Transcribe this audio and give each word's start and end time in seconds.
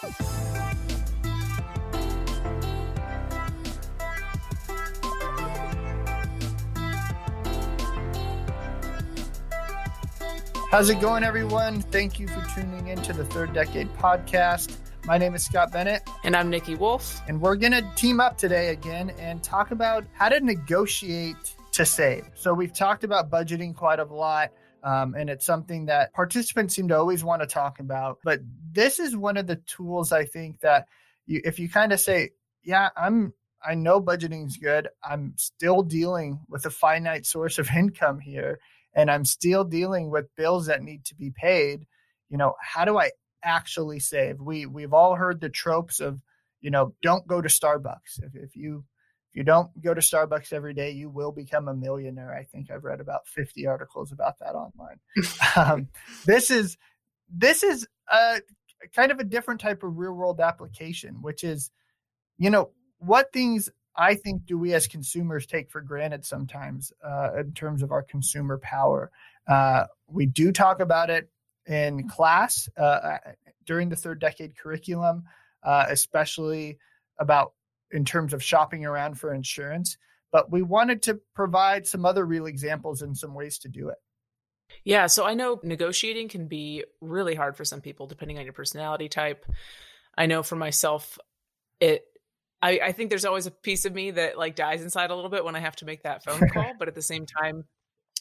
How's 0.00 0.10
it 10.88 11.00
going, 11.00 11.24
everyone? 11.24 11.82
Thank 11.82 12.20
you 12.20 12.28
for 12.28 12.46
tuning 12.54 12.86
in 12.86 13.02
to 13.02 13.12
the 13.12 13.24
Third 13.24 13.52
Decade 13.52 13.92
podcast. 13.94 14.76
My 15.04 15.18
name 15.18 15.34
is 15.34 15.44
Scott 15.44 15.72
Bennett. 15.72 16.08
And 16.22 16.36
I'm 16.36 16.48
Nikki 16.48 16.76
Wolff. 16.76 17.20
And 17.26 17.40
we're 17.40 17.56
going 17.56 17.72
to 17.72 17.82
team 17.96 18.20
up 18.20 18.38
today 18.38 18.68
again 18.68 19.10
and 19.18 19.42
talk 19.42 19.72
about 19.72 20.04
how 20.12 20.28
to 20.28 20.38
negotiate 20.38 21.56
to 21.72 21.84
save. 21.84 22.30
So, 22.34 22.54
we've 22.54 22.72
talked 22.72 23.02
about 23.02 23.30
budgeting 23.30 23.74
quite 23.74 23.98
a 23.98 24.04
lot. 24.04 24.52
Um, 24.82 25.14
and 25.14 25.28
it's 25.28 25.44
something 25.44 25.86
that 25.86 26.12
participants 26.12 26.74
seem 26.74 26.88
to 26.88 26.96
always 26.96 27.24
want 27.24 27.42
to 27.42 27.46
talk 27.46 27.80
about. 27.80 28.18
But 28.22 28.40
this 28.72 29.00
is 29.00 29.16
one 29.16 29.36
of 29.36 29.46
the 29.46 29.56
tools 29.56 30.12
I 30.12 30.24
think 30.24 30.60
that 30.60 30.86
you, 31.26 31.40
if 31.44 31.58
you 31.58 31.68
kind 31.68 31.92
of 31.92 32.00
say, 32.00 32.30
yeah, 32.62 32.90
I'm 32.96 33.32
I 33.66 33.74
know 33.74 34.00
budgeting 34.00 34.46
is 34.46 34.56
good. 34.56 34.88
I'm 35.02 35.34
still 35.36 35.82
dealing 35.82 36.40
with 36.48 36.64
a 36.66 36.70
finite 36.70 37.26
source 37.26 37.58
of 37.58 37.68
income 37.76 38.20
here 38.20 38.60
and 38.94 39.10
I'm 39.10 39.24
still 39.24 39.64
dealing 39.64 40.10
with 40.10 40.34
bills 40.36 40.66
that 40.66 40.82
need 40.82 41.04
to 41.06 41.14
be 41.14 41.30
paid, 41.30 41.86
you 42.28 42.36
know, 42.36 42.54
how 42.60 42.84
do 42.84 42.98
I 42.98 43.10
actually 43.42 44.00
save? 44.00 44.40
We 44.40 44.66
we've 44.66 44.92
all 44.92 45.14
heard 45.14 45.40
the 45.40 45.48
tropes 45.48 46.00
of, 46.00 46.20
you 46.60 46.70
know, 46.70 46.94
don't 47.02 47.26
go 47.26 47.40
to 47.40 47.48
Starbucks. 47.48 48.22
If, 48.22 48.34
if 48.34 48.56
you 48.56 48.84
you 49.38 49.44
don't 49.44 49.70
go 49.80 49.94
to 49.94 50.00
Starbucks 50.00 50.52
every 50.52 50.74
day, 50.74 50.90
you 50.90 51.08
will 51.08 51.30
become 51.30 51.68
a 51.68 51.74
millionaire. 51.74 52.34
I 52.34 52.42
think 52.42 52.72
I've 52.72 52.82
read 52.82 52.98
about 52.98 53.28
50 53.28 53.68
articles 53.68 54.10
about 54.10 54.36
that 54.40 54.56
online. 54.56 54.98
um, 55.56 55.88
this 56.26 56.50
is 56.50 56.76
this 57.32 57.62
is 57.62 57.86
a 58.12 58.40
kind 58.96 59.12
of 59.12 59.20
a 59.20 59.24
different 59.24 59.60
type 59.60 59.84
of 59.84 59.96
real 59.96 60.10
world 60.10 60.40
application, 60.40 61.22
which 61.22 61.44
is, 61.44 61.70
you 62.36 62.50
know, 62.50 62.70
what 62.98 63.32
things 63.32 63.70
I 63.94 64.16
think 64.16 64.44
do 64.44 64.58
we 64.58 64.74
as 64.74 64.88
consumers 64.88 65.46
take 65.46 65.70
for 65.70 65.82
granted 65.82 66.24
sometimes 66.24 66.92
uh, 67.06 67.30
in 67.38 67.52
terms 67.52 67.84
of 67.84 67.92
our 67.92 68.02
consumer 68.02 68.58
power. 68.58 69.12
Uh, 69.46 69.84
we 70.08 70.26
do 70.26 70.50
talk 70.50 70.80
about 70.80 71.10
it 71.10 71.30
in 71.64 72.08
class 72.08 72.68
uh, 72.76 73.18
during 73.64 73.88
the 73.88 73.94
third 73.94 74.18
decade 74.20 74.58
curriculum, 74.58 75.26
uh, 75.62 75.86
especially 75.88 76.78
about 77.20 77.52
in 77.90 78.04
terms 78.04 78.32
of 78.32 78.42
shopping 78.42 78.84
around 78.84 79.18
for 79.18 79.32
insurance. 79.32 79.96
But 80.30 80.50
we 80.50 80.62
wanted 80.62 81.02
to 81.04 81.20
provide 81.34 81.86
some 81.86 82.04
other 82.04 82.24
real 82.24 82.46
examples 82.46 83.02
and 83.02 83.16
some 83.16 83.34
ways 83.34 83.58
to 83.60 83.68
do 83.68 83.88
it. 83.88 83.96
Yeah, 84.84 85.06
so 85.06 85.24
I 85.24 85.34
know 85.34 85.60
negotiating 85.62 86.28
can 86.28 86.46
be 86.46 86.84
really 87.00 87.34
hard 87.34 87.56
for 87.56 87.64
some 87.64 87.80
people 87.80 88.06
depending 88.06 88.38
on 88.38 88.44
your 88.44 88.52
personality 88.52 89.08
type. 89.08 89.46
I 90.16 90.26
know 90.26 90.42
for 90.42 90.56
myself, 90.56 91.18
it 91.80 92.04
I, 92.60 92.80
I 92.82 92.92
think 92.92 93.10
there's 93.10 93.24
always 93.24 93.46
a 93.46 93.52
piece 93.52 93.84
of 93.84 93.94
me 93.94 94.10
that 94.12 94.36
like 94.36 94.56
dies 94.56 94.82
inside 94.82 95.10
a 95.10 95.14
little 95.14 95.30
bit 95.30 95.44
when 95.44 95.56
I 95.56 95.60
have 95.60 95.76
to 95.76 95.84
make 95.84 96.02
that 96.02 96.24
phone 96.24 96.48
call. 96.50 96.72
but 96.78 96.88
at 96.88 96.94
the 96.94 97.02
same 97.02 97.24
time, 97.24 97.64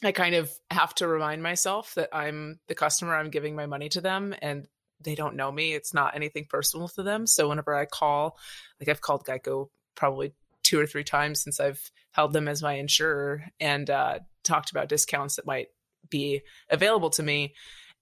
I 0.03 0.11
kind 0.11 0.35
of 0.35 0.51
have 0.69 0.93
to 0.95 1.07
remind 1.07 1.41
myself 1.41 1.95
that 1.95 2.09
I'm 2.13 2.59
the 2.67 2.75
customer, 2.75 3.15
I'm 3.15 3.31
giving 3.31 3.55
my 3.55 3.65
money 3.65 3.89
to 3.89 4.01
them 4.01 4.35
and 4.41 4.67
they 5.01 5.15
don't 5.15 5.35
know 5.35 5.51
me. 5.51 5.73
It's 5.73 5.93
not 5.93 6.15
anything 6.15 6.45
personal 6.49 6.87
to 6.89 7.03
them. 7.03 7.27
So 7.27 7.49
whenever 7.49 7.75
I 7.75 7.85
call, 7.85 8.37
like 8.79 8.89
I've 8.89 9.01
called 9.01 9.25
Geico 9.25 9.69
probably 9.95 10.33
two 10.63 10.79
or 10.79 10.85
three 10.85 11.03
times 11.03 11.41
since 11.41 11.59
I've 11.59 11.91
held 12.11 12.33
them 12.33 12.47
as 12.47 12.61
my 12.61 12.73
insurer 12.73 13.43
and 13.59 13.89
uh, 13.89 14.19
talked 14.43 14.71
about 14.71 14.89
discounts 14.89 15.35
that 15.35 15.45
might 15.45 15.67
be 16.09 16.41
available 16.69 17.09
to 17.11 17.23
me. 17.23 17.53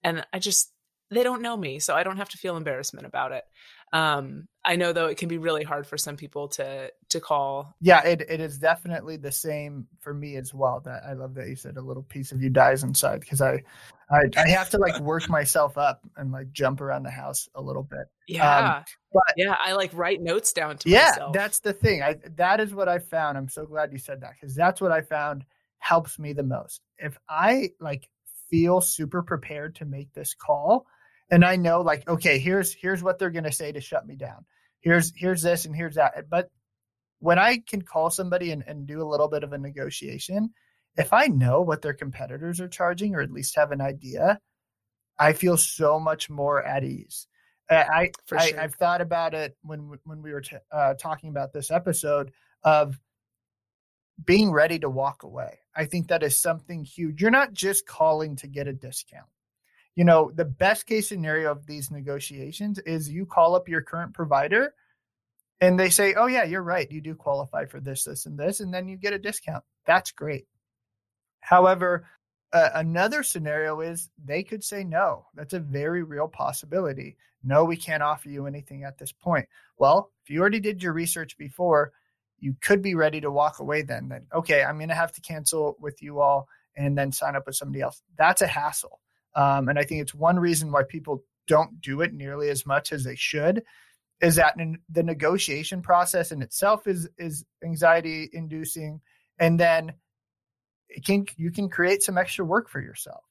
And 0.04 0.26
I 0.34 0.40
just, 0.40 0.72
they 1.12 1.24
don't 1.24 1.42
know 1.42 1.56
me. 1.56 1.80
So 1.80 1.96
I 1.96 2.04
don't 2.04 2.18
have 2.18 2.30
to 2.30 2.38
feel 2.38 2.58
embarrassment 2.58 3.06
about 3.06 3.32
it. 3.32 3.44
Um, 3.94 4.48
I 4.66 4.76
know 4.76 4.94
though 4.94 5.08
it 5.08 5.18
can 5.18 5.30
be 5.30 5.38
really 5.38 5.64
hard 5.64 5.88
for 5.88 5.98
some 5.98 6.18
people 6.18 6.50
to 6.50 6.92
to 7.10 7.20
call. 7.22 7.76
Yeah, 7.80 8.04
it, 8.04 8.22
it 8.28 8.42
is 8.42 8.58
definitely 8.58 9.16
the 9.18 9.32
same 9.32 9.88
for 10.00 10.14
me 10.14 10.36
as 10.36 10.54
well. 10.54 10.82
That 10.84 11.04
I 11.08 11.14
love 11.14 11.36
that 11.36 11.48
you 11.48 11.56
said 11.56 11.78
a 11.78 11.82
little 11.82 12.04
piece 12.04 12.32
of 12.32 12.42
you 12.42 12.50
dies 12.50 12.84
inside 12.84 13.22
because 13.22 13.42
I, 13.42 13.64
I 14.10 14.24
I 14.38 14.50
have 14.50 14.70
to 14.72 14.78
like 14.78 15.00
work 15.00 15.30
myself 15.30 15.78
up 15.78 16.02
and 16.18 16.32
like 16.32 16.52
jump 16.52 16.82
around 16.82 17.04
the 17.04 17.12
house 17.12 17.50
a 17.56 17.62
little 17.62 17.84
bit. 17.84 18.08
Yeah, 18.28 18.78
um, 18.78 18.84
but 19.14 19.34
yeah, 19.38 19.56
I 19.64 19.74
like 19.74 19.92
write 19.94 20.22
notes 20.22 20.54
down 20.54 20.78
to 20.80 20.90
yeah, 20.90 21.12
myself. 21.12 21.34
that's 21.34 21.60
the 21.60 21.74
thing. 21.74 22.02
I 22.04 22.18
that 22.36 22.60
is 22.60 22.74
what 22.74 22.90
I 22.90 23.00
found. 23.00 23.38
I'm 23.38 23.50
so 23.50 23.66
glad 23.66 23.92
you 23.92 23.98
said 23.98 24.22
that 24.22 24.34
because 24.40 24.56
that's 24.56 24.82
what 24.82 24.92
I 24.92 25.02
found 25.02 25.46
helps 25.80 26.18
me 26.20 26.34
the 26.34 26.44
most. 26.44 26.82
If 26.98 27.18
I 27.30 27.70
like 27.80 28.10
feel 28.50 28.82
super 28.82 29.24
prepared 29.24 29.76
to 29.76 29.86
make 29.86 30.14
this 30.14 30.34
call 30.34 30.86
and 31.32 31.44
I 31.44 31.56
know 31.56 31.82
like 31.82 32.08
okay, 32.08 32.40
here's 32.40 32.74
here's 32.74 33.04
what 33.04 33.20
they're 33.20 33.30
going 33.30 33.46
to 33.46 33.52
say 33.52 33.72
to 33.72 33.82
shut 33.82 34.06
me 34.06 34.16
down. 34.16 34.46
Here's 34.82 35.12
here's 35.16 35.42
this 35.42 35.66
and 35.66 35.76
here's 35.76 35.96
that. 35.96 36.30
But 36.30 36.50
when 37.20 37.40
I 37.40 37.60
can 37.66 37.82
call 37.82 38.10
somebody 38.10 38.52
and, 38.52 38.64
and 38.68 38.86
do 38.86 39.02
a 39.02 39.10
little 39.10 39.28
bit 39.28 39.44
of 39.44 39.54
a 39.54 39.58
negotiation, 39.58 40.54
if 40.98 41.14
I 41.14 41.28
know 41.28 41.62
what 41.62 41.82
their 41.82 41.94
competitors 41.94 42.60
are 42.60 42.68
charging 42.68 43.16
or 43.16 43.22
at 43.22 43.32
least 43.32 43.56
have 43.56 43.72
an 43.72 43.82
idea, 43.82 44.40
I 45.20 45.34
feel 45.34 45.58
so 45.58 46.00
much 46.00 46.30
more 46.30 46.64
at 46.64 46.84
ease. 46.84 47.28
I, 47.70 48.12
sure. 48.30 48.38
I 48.38 48.52
have 48.62 48.76
thought 48.76 49.02
about 49.02 49.34
it 49.34 49.58
when 49.64 49.98
when 50.04 50.22
we 50.22 50.32
were 50.32 50.42
t- 50.42 50.58
uh, 50.72 50.94
talking 50.94 51.30
about 51.30 51.52
this 51.52 51.72
episode 51.72 52.32
of 52.64 53.00
being 54.24 54.52
ready 54.52 54.78
to 54.80 54.90
walk 54.90 55.24
away. 55.24 55.58
I 55.76 55.86
think 55.86 56.10
that 56.10 56.22
is 56.22 56.40
something 56.40 56.84
huge. 56.84 57.22
You're 57.22 57.32
not 57.32 57.54
just 57.54 57.88
calling 57.88 58.36
to 58.38 58.48
get 58.48 58.68
a 58.68 58.74
discount 58.74 59.26
you 59.96 60.04
know, 60.04 60.32
the 60.36 60.46
best 60.46 60.86
case 60.86 61.08
scenario 61.08 61.52
of 61.52 61.66
these 61.66 61.90
negotiations 61.90 62.80
is 62.80 63.10
you 63.10 63.26
call 63.26 63.56
up 63.56 63.70
your 63.70 63.82
current 63.82 64.14
provider 64.14 64.74
and 65.62 65.80
they 65.80 65.90
say, 65.90 66.14
oh, 66.16 66.28
yeah, 66.28 66.44
you're 66.44 66.62
right. 66.62 66.92
You 66.92 67.00
do 67.00 67.16
qualify 67.16 67.66
for 67.66 67.80
this, 67.80 68.04
this, 68.04 68.26
and 68.26 68.38
this. 68.38 68.60
And 68.60 68.74
then 68.74 68.90
you 68.90 68.98
get 68.98 69.14
a 69.14 69.20
discount. 69.20 69.64
That's 69.86 70.12
great. 70.12 70.48
However, 71.46 72.08
uh, 72.54 72.70
another 72.74 73.22
scenario 73.22 73.82
is 73.82 74.10
they 74.24 74.42
could 74.42 74.64
say 74.64 74.84
no. 74.84 75.28
That's 75.36 75.54
a 75.54 75.60
very 75.60 76.02
real 76.02 76.28
possibility. 76.28 77.18
No, 77.44 77.64
we 77.64 77.78
can't 77.78 78.02
offer 78.02 78.30
you 78.30 78.48
anything 78.48 78.84
at 78.84 78.98
this 78.98 79.12
point. 79.12 79.48
Well, 79.78 80.12
if 80.24 80.32
you 80.32 80.42
already 80.42 80.60
did 80.60 80.82
your 80.82 80.94
research 80.94 81.38
before, 81.38 81.92
you 82.40 82.56
could 82.62 82.82
be 82.82 82.96
ready 82.96 83.22
to 83.22 83.30
walk 83.30 83.60
away 83.60 83.84
then. 83.84 84.10
Then, 84.10 84.26
okay, 84.34 84.64
I'm 84.64 84.78
going 84.78 84.90
to 84.90 84.96
have 84.96 85.12
to 85.14 85.22
cancel 85.22 85.78
with 85.80 86.02
you 86.02 86.20
all 86.20 86.48
and 86.76 86.98
then 86.98 87.12
sign 87.12 87.36
up 87.36 87.46
with 87.46 87.56
somebody 87.56 87.82
else. 87.82 88.02
That's 88.18 88.42
a 88.42 88.48
hassle. 88.48 89.00
Um, 89.36 89.70
and 89.70 89.78
I 89.78 89.84
think 89.84 90.02
it's 90.02 90.16
one 90.16 90.40
reason 90.40 90.72
why 90.72 90.82
people 90.84 91.24
don't 91.48 91.80
do 91.80 92.02
it 92.02 92.16
nearly 92.16 92.50
as 92.50 92.66
much 92.66 92.92
as 92.92 93.04
they 93.04 93.16
should 93.16 93.62
is 94.20 94.36
that 94.38 94.58
the 94.90 95.04
negotiation 95.04 95.82
process 95.82 96.32
in 96.32 96.42
itself 96.42 96.88
is 96.88 97.08
is 97.20 97.46
anxiety 97.64 98.30
inducing 98.34 99.00
and 99.38 99.60
then 99.60 99.94
can 101.04 101.26
you 101.38 101.52
can 101.52 101.70
create 101.70 102.04
some 102.04 102.18
extra 102.18 102.46
work 102.46 102.70
for 102.70 102.82
yourself 102.82 103.24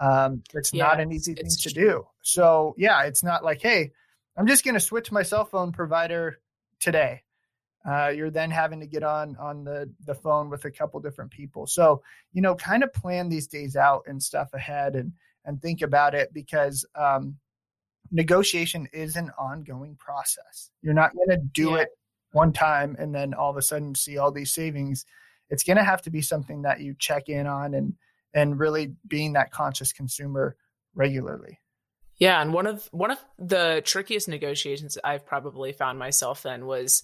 um, 0.00 0.42
it's 0.54 0.72
yeah, 0.72 0.84
not 0.84 1.00
an 1.00 1.12
easy 1.12 1.34
thing 1.34 1.48
to 1.48 1.70
do 1.70 2.06
so 2.22 2.74
yeah 2.78 3.02
it's 3.02 3.22
not 3.22 3.44
like 3.44 3.60
hey 3.60 3.90
i'm 4.36 4.46
just 4.46 4.64
going 4.64 4.74
to 4.74 4.80
switch 4.80 5.12
my 5.12 5.22
cell 5.22 5.44
phone 5.44 5.72
provider 5.72 6.40
today 6.80 7.22
uh, 7.84 8.08
you're 8.08 8.30
then 8.30 8.50
having 8.50 8.80
to 8.80 8.86
get 8.86 9.02
on 9.02 9.36
on 9.36 9.64
the 9.64 9.90
the 10.06 10.14
phone 10.14 10.50
with 10.50 10.64
a 10.64 10.70
couple 10.70 11.00
different 11.00 11.30
people 11.30 11.66
so 11.66 12.02
you 12.32 12.40
know 12.40 12.54
kind 12.54 12.82
of 12.82 12.92
plan 12.92 13.28
these 13.28 13.46
days 13.46 13.76
out 13.76 14.02
and 14.06 14.22
stuff 14.22 14.54
ahead 14.54 14.94
and 14.94 15.12
and 15.44 15.60
think 15.60 15.82
about 15.82 16.14
it 16.14 16.32
because 16.32 16.86
um, 16.94 17.36
negotiation 18.10 18.88
is 18.92 19.16
an 19.16 19.30
ongoing 19.38 19.96
process. 19.96 20.70
You're 20.82 20.94
not 20.94 21.14
going 21.14 21.30
to 21.30 21.44
do 21.52 21.70
yeah. 21.70 21.78
it 21.78 21.88
one 22.32 22.52
time 22.52 22.96
and 22.98 23.14
then 23.14 23.34
all 23.34 23.50
of 23.50 23.56
a 23.56 23.62
sudden 23.62 23.94
see 23.94 24.18
all 24.18 24.30
these 24.30 24.52
savings. 24.52 25.04
It's 25.52 25.62
going 25.62 25.76
to 25.76 25.84
have 25.84 26.02
to 26.02 26.10
be 26.10 26.22
something 26.22 26.62
that 26.62 26.80
you 26.80 26.96
check 26.98 27.28
in 27.28 27.46
on 27.46 27.74
and 27.74 27.94
and 28.34 28.58
really 28.58 28.94
being 29.06 29.34
that 29.34 29.52
conscious 29.52 29.92
consumer 29.92 30.56
regularly. 30.94 31.60
Yeah, 32.16 32.40
and 32.40 32.54
one 32.54 32.66
of 32.66 32.88
one 32.90 33.10
of 33.10 33.18
the 33.38 33.82
trickiest 33.84 34.28
negotiations 34.28 34.96
I've 35.04 35.26
probably 35.26 35.72
found 35.72 35.98
myself 35.98 36.46
in 36.46 36.66
was 36.66 37.02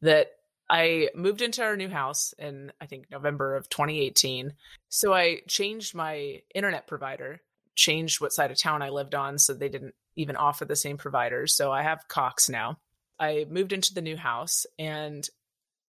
that 0.00 0.28
I 0.68 1.10
moved 1.14 1.42
into 1.42 1.62
our 1.62 1.76
new 1.76 1.90
house 1.90 2.32
in 2.38 2.72
I 2.80 2.86
think 2.86 3.10
November 3.10 3.54
of 3.54 3.68
2018. 3.68 4.54
So 4.88 5.12
I 5.12 5.42
changed 5.46 5.94
my 5.94 6.40
internet 6.54 6.86
provider 6.86 7.40
changed 7.76 8.20
what 8.20 8.32
side 8.32 8.50
of 8.50 8.58
town 8.58 8.82
I 8.82 8.90
lived 8.90 9.14
on, 9.14 9.38
so 9.38 9.54
they 9.54 9.68
didn't 9.68 9.94
even 10.16 10.36
offer 10.36 10.64
the 10.64 10.76
same 10.76 10.96
providers. 10.96 11.54
So 11.54 11.70
I 11.70 11.82
have 11.82 12.08
Cox 12.08 12.48
now. 12.48 12.78
I 13.18 13.46
moved 13.48 13.72
into 13.72 13.94
the 13.94 14.02
new 14.02 14.16
house 14.16 14.66
and 14.78 15.28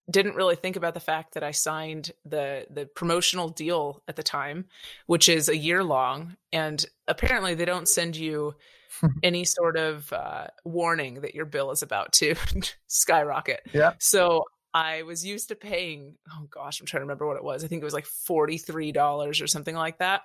didn't 0.09 0.35
really 0.35 0.55
think 0.55 0.75
about 0.75 0.93
the 0.93 0.99
fact 0.99 1.33
that 1.33 1.43
I 1.43 1.51
signed 1.51 2.11
the 2.25 2.65
the 2.69 2.85
promotional 2.85 3.49
deal 3.49 4.03
at 4.07 4.15
the 4.15 4.23
time, 4.23 4.65
which 5.05 5.29
is 5.29 5.49
a 5.49 5.57
year 5.57 5.83
long, 5.83 6.37
and 6.51 6.83
apparently 7.07 7.55
they 7.55 7.65
don't 7.65 7.87
send 7.87 8.15
you 8.15 8.55
any 9.23 9.43
sort 9.45 9.77
of 9.77 10.11
uh, 10.11 10.47
warning 10.65 11.21
that 11.21 11.35
your 11.35 11.45
bill 11.45 11.71
is 11.71 11.83
about 11.83 12.13
to 12.13 12.35
skyrocket. 12.87 13.61
Yeah. 13.73 13.93
So 13.99 14.45
I 14.73 15.03
was 15.03 15.25
used 15.25 15.49
to 15.49 15.55
paying. 15.55 16.15
Oh 16.31 16.47
gosh, 16.49 16.79
I'm 16.79 16.87
trying 16.87 17.01
to 17.01 17.05
remember 17.05 17.27
what 17.27 17.37
it 17.37 17.43
was. 17.43 17.63
I 17.63 17.67
think 17.67 17.81
it 17.81 17.85
was 17.85 17.93
like 17.93 18.05
forty 18.05 18.57
three 18.57 18.91
dollars 18.91 19.41
or 19.41 19.47
something 19.47 19.75
like 19.75 19.99
that 19.99 20.21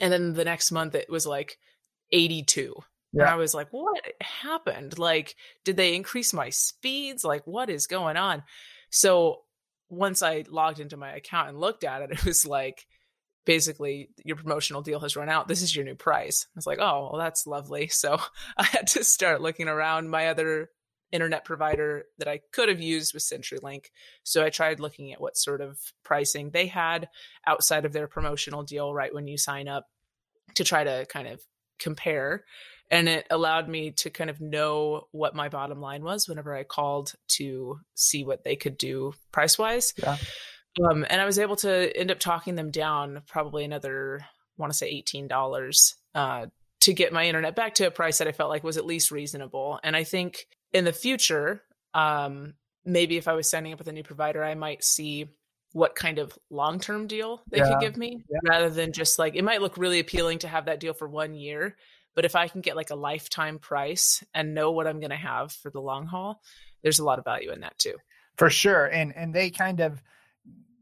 and 0.00 0.12
then 0.12 0.32
the 0.32 0.44
next 0.44 0.72
month 0.72 0.94
it 0.94 1.10
was 1.10 1.26
like 1.26 1.58
82 2.12 2.74
Yeah. 3.12 3.22
And 3.22 3.30
I 3.30 3.36
was 3.36 3.54
like, 3.54 3.68
what 3.70 4.04
happened? 4.20 4.98
Like, 4.98 5.36
did 5.64 5.76
they 5.76 5.94
increase 5.94 6.32
my 6.32 6.50
speeds? 6.50 7.24
Like, 7.24 7.46
what 7.46 7.70
is 7.70 7.86
going 7.86 8.16
on? 8.16 8.42
So 8.94 9.40
once 9.90 10.22
I 10.22 10.44
logged 10.48 10.78
into 10.78 10.96
my 10.96 11.12
account 11.12 11.48
and 11.48 11.58
looked 11.58 11.82
at 11.82 12.02
it, 12.02 12.10
it 12.12 12.24
was 12.24 12.46
like, 12.46 12.86
basically 13.44 14.08
your 14.24 14.36
promotional 14.36 14.80
deal 14.80 15.00
has 15.00 15.16
run 15.16 15.28
out. 15.28 15.48
This 15.48 15.60
is 15.60 15.74
your 15.74 15.84
new 15.84 15.96
price. 15.96 16.46
I 16.46 16.56
was 16.56 16.66
like, 16.66 16.78
oh, 16.80 17.10
well, 17.10 17.20
that's 17.20 17.46
lovely. 17.46 17.88
So 17.92 18.18
I 18.56 18.62
had 18.62 18.86
to 18.88 19.04
start 19.04 19.42
looking 19.42 19.68
around. 19.68 20.08
My 20.08 20.28
other 20.28 20.70
internet 21.12 21.44
provider 21.44 22.04
that 22.18 22.28
I 22.28 22.40
could 22.52 22.68
have 22.68 22.80
used 22.80 23.12
was 23.12 23.24
CenturyLink. 23.24 23.86
So 24.22 24.44
I 24.44 24.50
tried 24.50 24.80
looking 24.80 25.12
at 25.12 25.20
what 25.20 25.36
sort 25.36 25.60
of 25.60 25.78
pricing 26.04 26.50
they 26.50 26.66
had 26.66 27.08
outside 27.46 27.84
of 27.84 27.92
their 27.92 28.08
promotional 28.08 28.62
deal 28.62 28.94
right 28.94 29.12
when 29.12 29.26
you 29.26 29.36
sign 29.36 29.68
up 29.68 29.86
to 30.54 30.64
try 30.64 30.84
to 30.84 31.04
kind 31.08 31.28
of 31.28 31.40
compare. 31.78 32.44
And 32.90 33.08
it 33.08 33.26
allowed 33.30 33.68
me 33.68 33.92
to 33.92 34.10
kind 34.10 34.30
of 34.30 34.40
know 34.40 35.08
what 35.10 35.34
my 35.34 35.48
bottom 35.48 35.80
line 35.80 36.04
was 36.04 36.28
whenever 36.28 36.54
I 36.54 36.64
called 36.64 37.14
to 37.28 37.80
see 37.94 38.24
what 38.24 38.44
they 38.44 38.56
could 38.56 38.76
do 38.76 39.14
price 39.32 39.58
wise. 39.58 39.94
Yeah. 39.96 40.16
Um, 40.82 41.06
and 41.08 41.20
I 41.20 41.24
was 41.24 41.38
able 41.38 41.56
to 41.56 41.96
end 41.96 42.10
up 42.10 42.18
talking 42.18 42.56
them 42.56 42.70
down 42.70 43.22
probably 43.26 43.64
another, 43.64 44.20
I 44.22 44.26
want 44.58 44.72
to 44.72 44.76
say 44.76 45.02
$18 45.02 45.94
uh, 46.14 46.46
to 46.80 46.92
get 46.92 47.12
my 47.12 47.24
internet 47.24 47.56
back 47.56 47.74
to 47.76 47.86
a 47.86 47.90
price 47.90 48.18
that 48.18 48.28
I 48.28 48.32
felt 48.32 48.50
like 48.50 48.64
was 48.64 48.76
at 48.76 48.84
least 48.84 49.10
reasonable. 49.10 49.78
And 49.82 49.96
I 49.96 50.04
think 50.04 50.46
in 50.72 50.84
the 50.84 50.92
future, 50.92 51.62
um, 51.94 52.54
maybe 52.84 53.16
if 53.16 53.28
I 53.28 53.34
was 53.34 53.48
signing 53.48 53.72
up 53.72 53.78
with 53.78 53.88
a 53.88 53.92
new 53.92 54.02
provider, 54.02 54.42
I 54.42 54.54
might 54.54 54.84
see 54.84 55.28
what 55.72 55.96
kind 55.96 56.18
of 56.18 56.36
long 56.50 56.78
term 56.78 57.06
deal 57.06 57.42
they 57.50 57.58
yeah. 57.58 57.68
could 57.68 57.80
give 57.80 57.96
me 57.96 58.22
yeah. 58.30 58.38
rather 58.44 58.70
than 58.70 58.92
just 58.92 59.18
like 59.18 59.34
it 59.34 59.42
might 59.42 59.60
look 59.60 59.76
really 59.76 59.98
appealing 59.98 60.38
to 60.38 60.48
have 60.48 60.66
that 60.66 60.80
deal 60.80 60.94
for 60.94 61.08
one 61.08 61.34
year. 61.34 61.76
But 62.14 62.24
if 62.24 62.36
I 62.36 62.48
can 62.48 62.60
get 62.60 62.76
like 62.76 62.90
a 62.90 62.94
lifetime 62.94 63.58
price 63.58 64.22
and 64.32 64.54
know 64.54 64.70
what 64.70 64.86
I'm 64.86 65.00
going 65.00 65.10
to 65.10 65.16
have 65.16 65.52
for 65.52 65.70
the 65.70 65.80
long 65.80 66.06
haul, 66.06 66.40
there's 66.82 67.00
a 67.00 67.04
lot 67.04 67.18
of 67.18 67.24
value 67.24 67.50
in 67.50 67.60
that 67.60 67.78
too. 67.78 67.96
For 68.36 68.50
sure. 68.50 68.86
And 68.86 69.14
and 69.16 69.34
they 69.34 69.50
kind 69.50 69.80
of 69.80 70.02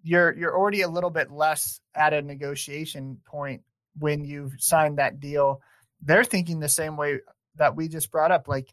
you're 0.02 0.36
you're 0.36 0.56
already 0.56 0.82
a 0.82 0.88
little 0.88 1.10
bit 1.10 1.30
less 1.30 1.80
at 1.94 2.12
a 2.12 2.22
negotiation 2.22 3.20
point 3.24 3.62
when 3.98 4.24
you've 4.24 4.54
signed 4.58 4.98
that 4.98 5.20
deal. 5.20 5.60
They're 6.02 6.24
thinking 6.24 6.60
the 6.60 6.68
same 6.68 6.96
way 6.96 7.20
that 7.56 7.76
we 7.76 7.88
just 7.88 8.10
brought 8.10 8.32
up. 8.32 8.48
Like, 8.48 8.68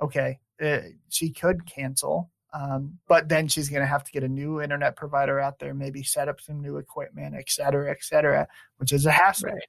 okay, 0.00 0.38
uh, 0.62 0.80
she 1.08 1.30
could 1.30 1.64
cancel, 1.66 2.30
um, 2.52 2.98
but 3.08 3.28
then 3.28 3.48
she's 3.48 3.68
going 3.68 3.80
to 3.80 3.86
have 3.86 4.04
to 4.04 4.12
get 4.12 4.24
a 4.24 4.28
new 4.28 4.60
internet 4.60 4.96
provider 4.96 5.40
out 5.40 5.58
there, 5.58 5.72
maybe 5.72 6.02
set 6.02 6.28
up 6.28 6.40
some 6.40 6.60
new 6.60 6.76
equipment, 6.76 7.34
et 7.36 7.48
cetera, 7.48 7.90
et 7.90 8.02
cetera, 8.02 8.46
which 8.76 8.92
is 8.92 9.06
a 9.06 9.12
hassle. 9.12 9.50
Right. 9.50 9.62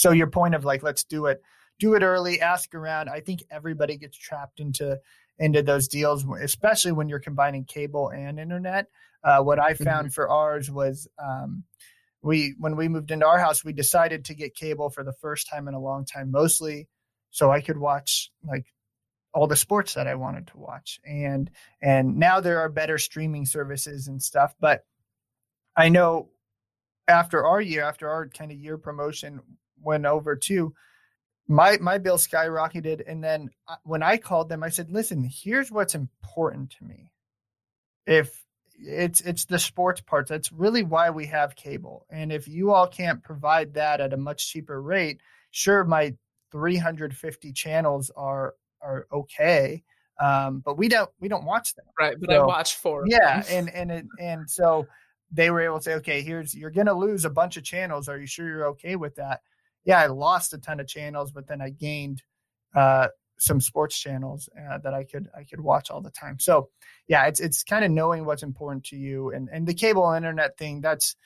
So 0.00 0.12
your 0.12 0.28
point 0.28 0.54
of 0.54 0.64
like, 0.64 0.82
let's 0.82 1.04
do 1.04 1.26
it, 1.26 1.42
do 1.78 1.94
it 1.94 2.02
early, 2.02 2.40
ask 2.40 2.74
around. 2.74 3.08
I 3.10 3.20
think 3.20 3.42
everybody 3.50 3.96
gets 3.96 4.16
trapped 4.16 4.60
into 4.60 4.98
into 5.38 5.62
those 5.62 5.88
deals, 5.88 6.24
especially 6.42 6.92
when 6.92 7.08
you're 7.08 7.18
combining 7.18 7.64
cable 7.64 8.10
and 8.10 8.38
internet. 8.38 8.86
Uh, 9.24 9.42
what 9.42 9.58
I 9.58 9.74
found 9.74 10.08
mm-hmm. 10.08 10.12
for 10.12 10.28
ours 10.28 10.70
was 10.70 11.08
um, 11.18 11.64
we 12.22 12.54
when 12.58 12.76
we 12.76 12.88
moved 12.88 13.10
into 13.10 13.26
our 13.26 13.38
house, 13.38 13.64
we 13.64 13.72
decided 13.72 14.24
to 14.26 14.34
get 14.34 14.54
cable 14.54 14.90
for 14.90 15.04
the 15.04 15.12
first 15.12 15.48
time 15.48 15.68
in 15.68 15.74
a 15.74 15.80
long 15.80 16.04
time, 16.04 16.30
mostly 16.30 16.88
so 17.30 17.50
I 17.50 17.60
could 17.60 17.78
watch 17.78 18.30
like 18.46 18.66
all 19.32 19.46
the 19.46 19.56
sports 19.56 19.94
that 19.94 20.06
I 20.06 20.14
wanted 20.14 20.48
to 20.48 20.58
watch. 20.58 21.00
And 21.04 21.50
and 21.82 22.16
now 22.16 22.40
there 22.40 22.60
are 22.60 22.68
better 22.68 22.98
streaming 22.98 23.46
services 23.46 24.08
and 24.08 24.22
stuff, 24.22 24.54
but 24.60 24.84
I 25.76 25.88
know 25.88 26.30
after 27.08 27.44
our 27.44 27.60
year, 27.60 27.84
after 27.84 28.08
our 28.08 28.28
kind 28.28 28.50
of 28.50 28.58
year 28.58 28.78
promotion 28.78 29.40
went 29.82 30.06
over 30.06 30.36
to 30.36 30.74
my 31.48 31.78
my 31.80 31.98
bill 31.98 32.16
skyrocketed 32.16 33.02
and 33.06 33.22
then 33.22 33.50
uh, 33.68 33.76
when 33.84 34.02
I 34.02 34.16
called 34.16 34.48
them 34.48 34.62
I 34.62 34.68
said, 34.68 34.90
"Listen, 34.90 35.24
here's 35.24 35.70
what's 35.70 35.94
important 35.94 36.70
to 36.78 36.84
me. 36.84 37.12
If 38.06 38.44
it's 38.82 39.20
it's 39.20 39.44
the 39.44 39.58
sports 39.58 40.00
part. 40.00 40.28
That's 40.28 40.52
really 40.52 40.82
why 40.82 41.10
we 41.10 41.26
have 41.26 41.56
cable. 41.56 42.06
And 42.10 42.32
if 42.32 42.48
you 42.48 42.72
all 42.72 42.86
can't 42.86 43.22
provide 43.22 43.74
that 43.74 44.00
at 44.00 44.12
a 44.12 44.16
much 44.16 44.50
cheaper 44.50 44.80
rate, 44.80 45.20
sure, 45.50 45.84
my 45.84 46.14
350 46.52 47.52
channels 47.52 48.10
are 48.16 48.54
are 48.82 49.06
okay, 49.12 49.82
um, 50.20 50.60
but 50.64 50.78
we 50.78 50.88
don't 50.88 51.10
we 51.20 51.28
don't 51.28 51.44
watch 51.44 51.74
them. 51.74 51.86
Right, 51.98 52.16
but 52.18 52.30
so, 52.30 52.42
I 52.42 52.46
watch 52.46 52.76
four. 52.76 53.04
Yeah, 53.06 53.42
and 53.50 53.68
and 53.70 53.90
it, 53.90 54.06
and 54.18 54.48
so 54.48 54.86
they 55.30 55.50
were 55.50 55.60
able 55.60 55.78
to 55.78 55.82
say, 55.82 55.94
okay, 55.94 56.22
here's 56.22 56.54
you're 56.54 56.70
going 56.70 56.86
to 56.86 56.94
lose 56.94 57.24
a 57.24 57.30
bunch 57.30 57.56
of 57.56 57.64
channels. 57.64 58.08
Are 58.08 58.18
you 58.18 58.26
sure 58.26 58.46
you're 58.46 58.66
okay 58.68 58.96
with 58.96 59.16
that? 59.16 59.42
Yeah, 59.84 60.00
I 60.00 60.06
lost 60.06 60.52
a 60.52 60.58
ton 60.58 60.80
of 60.80 60.86
channels, 60.86 61.32
but 61.32 61.46
then 61.46 61.60
I 61.60 61.70
gained 61.70 62.22
uh, 62.74 63.08
some 63.38 63.60
sports 63.60 63.98
channels 63.98 64.48
uh, 64.58 64.78
that 64.78 64.94
I 64.94 65.04
could 65.04 65.28
I 65.36 65.44
could 65.44 65.60
watch 65.60 65.90
all 65.90 66.00
the 66.00 66.10
time. 66.10 66.38
So 66.38 66.68
yeah, 67.08 67.26
it's 67.26 67.40
it's 67.40 67.62
kind 67.62 67.84
of 67.84 67.90
knowing 67.90 68.24
what's 68.24 68.42
important 68.42 68.84
to 68.86 68.96
you 68.96 69.30
and 69.32 69.48
and 69.50 69.66
the 69.66 69.74
cable 69.74 70.12
internet 70.12 70.56
thing. 70.56 70.80
That's 70.80 71.16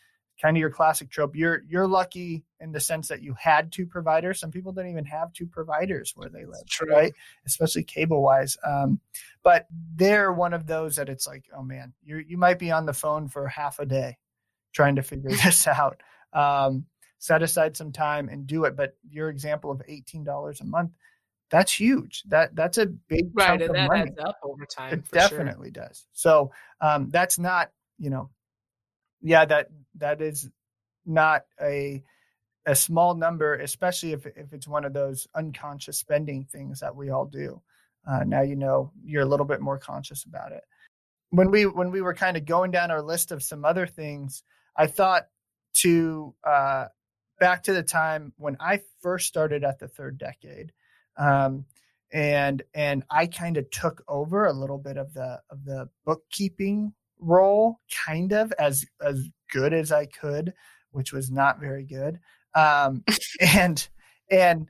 kind 0.40 0.56
of 0.56 0.60
your 0.60 0.70
classic 0.70 1.10
trope. 1.10 1.36
You're 1.36 1.62
you're 1.68 1.86
lucky 1.86 2.44
in 2.60 2.72
the 2.72 2.80
sense 2.80 3.08
that 3.08 3.22
you 3.22 3.34
had 3.38 3.72
two 3.72 3.86
providers. 3.86 4.40
Some 4.40 4.50
people 4.50 4.72
don't 4.72 4.88
even 4.88 5.04
have 5.04 5.32
two 5.32 5.46
providers 5.46 6.12
where 6.16 6.28
they 6.28 6.44
live, 6.44 6.64
right? 6.88 7.12
Especially 7.46 7.84
cable 7.84 8.22
wise. 8.22 8.56
Um, 8.64 9.00
but 9.42 9.66
they're 9.96 10.32
one 10.32 10.54
of 10.54 10.66
those 10.66 10.96
that 10.96 11.08
it's 11.08 11.26
like, 11.26 11.44
oh 11.56 11.62
man, 11.62 11.92
you 12.02 12.18
you 12.18 12.38
might 12.38 12.58
be 12.58 12.70
on 12.70 12.86
the 12.86 12.92
phone 12.92 13.28
for 13.28 13.46
half 13.48 13.78
a 13.78 13.86
day 13.86 14.18
trying 14.72 14.96
to 14.96 15.02
figure 15.02 15.30
this 15.44 15.66
out. 15.66 16.00
Um, 16.32 16.86
set 17.18 17.42
aside 17.42 17.76
some 17.76 17.92
time 17.92 18.28
and 18.28 18.46
do 18.46 18.64
it. 18.64 18.76
But 18.76 18.96
your 19.08 19.30
example 19.30 19.70
of 19.70 19.82
eighteen 19.88 20.24
dollars 20.24 20.60
a 20.60 20.64
month 20.64 20.90
that's 21.54 21.72
huge. 21.72 22.24
That 22.28 22.56
that's 22.56 22.78
a 22.78 22.86
big 22.86 23.30
right, 23.32 23.60
and 23.60 23.74
that 23.74 23.88
money. 23.88 24.10
adds 24.10 24.18
up 24.18 24.38
over 24.42 24.66
time. 24.66 24.92
It 24.92 25.10
definitely 25.10 25.70
sure. 25.74 25.84
does. 25.84 26.04
So 26.12 26.50
um, 26.80 27.10
that's 27.10 27.38
not, 27.38 27.70
you 27.98 28.10
know, 28.10 28.30
yeah, 29.22 29.44
that 29.44 29.68
that 29.96 30.20
is 30.20 30.50
not 31.06 31.44
a 31.60 32.02
a 32.66 32.74
small 32.74 33.14
number, 33.14 33.54
especially 33.54 34.12
if 34.12 34.26
if 34.26 34.52
it's 34.52 34.66
one 34.66 34.84
of 34.84 34.92
those 34.92 35.28
unconscious 35.34 35.98
spending 35.98 36.44
things 36.44 36.80
that 36.80 36.96
we 36.96 37.10
all 37.10 37.26
do. 37.26 37.62
Uh, 38.04 38.24
now 38.24 38.42
you 38.42 38.56
know 38.56 38.90
you're 39.04 39.22
a 39.22 39.28
little 39.28 39.46
bit 39.46 39.60
more 39.60 39.78
conscious 39.78 40.24
about 40.24 40.52
it. 40.52 40.64
When 41.30 41.50
we 41.50 41.66
when 41.66 41.90
we 41.90 42.02
were 42.02 42.14
kind 42.14 42.36
of 42.36 42.46
going 42.46 42.72
down 42.72 42.90
our 42.90 43.02
list 43.02 43.32
of 43.32 43.42
some 43.42 43.64
other 43.64 43.86
things, 43.86 44.42
I 44.76 44.88
thought 44.88 45.28
to 45.74 46.34
uh, 46.42 46.86
back 47.44 47.62
to 47.64 47.74
the 47.74 47.82
time 47.82 48.32
when 48.38 48.56
I 48.58 48.80
first 49.02 49.26
started 49.26 49.64
at 49.64 49.78
the 49.78 49.86
third 49.86 50.16
decade 50.16 50.72
um, 51.18 51.66
and 52.10 52.62
and 52.72 53.04
I 53.10 53.26
kind 53.26 53.58
of 53.58 53.70
took 53.70 54.02
over 54.08 54.46
a 54.46 54.52
little 54.54 54.78
bit 54.78 54.96
of 54.96 55.12
the 55.12 55.42
of 55.50 55.62
the 55.66 55.90
bookkeeping 56.06 56.94
role, 57.18 57.80
kind 58.06 58.32
of 58.32 58.50
as 58.58 58.86
as 59.02 59.28
good 59.52 59.74
as 59.74 59.92
I 59.92 60.06
could, 60.06 60.54
which 60.92 61.12
was 61.12 61.30
not 61.30 61.60
very 61.60 61.84
good. 61.84 62.18
Um, 62.54 63.04
and 63.42 63.86
and 64.30 64.66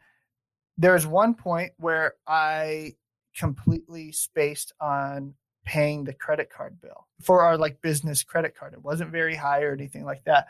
there 0.77 0.95
was 0.95 1.07
one 1.07 1.35
point 1.35 1.75
where 1.77 2.15
I 2.27 2.95
completely 3.39 4.11
spaced 4.11 4.73
on 4.81 5.35
paying 5.65 6.03
the 6.03 6.13
credit 6.13 6.51
card 6.51 6.81
bill 6.81 7.07
for 7.23 7.43
our 7.43 7.57
like 7.57 7.81
business 7.83 8.25
credit 8.25 8.57
card. 8.59 8.73
It 8.73 8.83
wasn't 8.83 9.13
very 9.13 9.37
high 9.37 9.63
or 9.63 9.73
anything 9.73 10.05
like 10.05 10.25
that. 10.25 10.49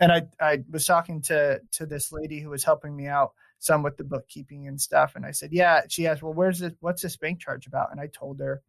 And 0.00 0.10
I 0.10 0.22
I 0.40 0.64
was 0.70 0.86
talking 0.86 1.22
to 1.22 1.60
to 1.72 1.86
this 1.86 2.10
lady 2.10 2.40
who 2.40 2.50
was 2.50 2.64
helping 2.64 2.96
me 2.96 3.06
out 3.06 3.32
some 3.58 3.82
with 3.82 3.98
the 3.98 4.04
bookkeeping 4.04 4.66
and 4.66 4.80
stuff. 4.80 5.12
And 5.14 5.26
I 5.26 5.32
said, 5.32 5.52
yeah. 5.52 5.82
She 5.88 6.06
asked, 6.06 6.22
well, 6.22 6.32
where's 6.32 6.58
this? 6.58 6.72
What's 6.80 7.02
this 7.02 7.16
bank 7.16 7.40
charge 7.40 7.66
about? 7.66 7.92
And 7.92 8.00
I 8.00 8.06
told 8.06 8.40
her, 8.40 8.62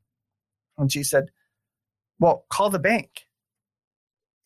and 0.78 0.92
she 0.92 1.04
said, 1.04 1.32
well, 2.20 2.46
call 2.50 2.70
the 2.70 2.80
bank 2.80 3.26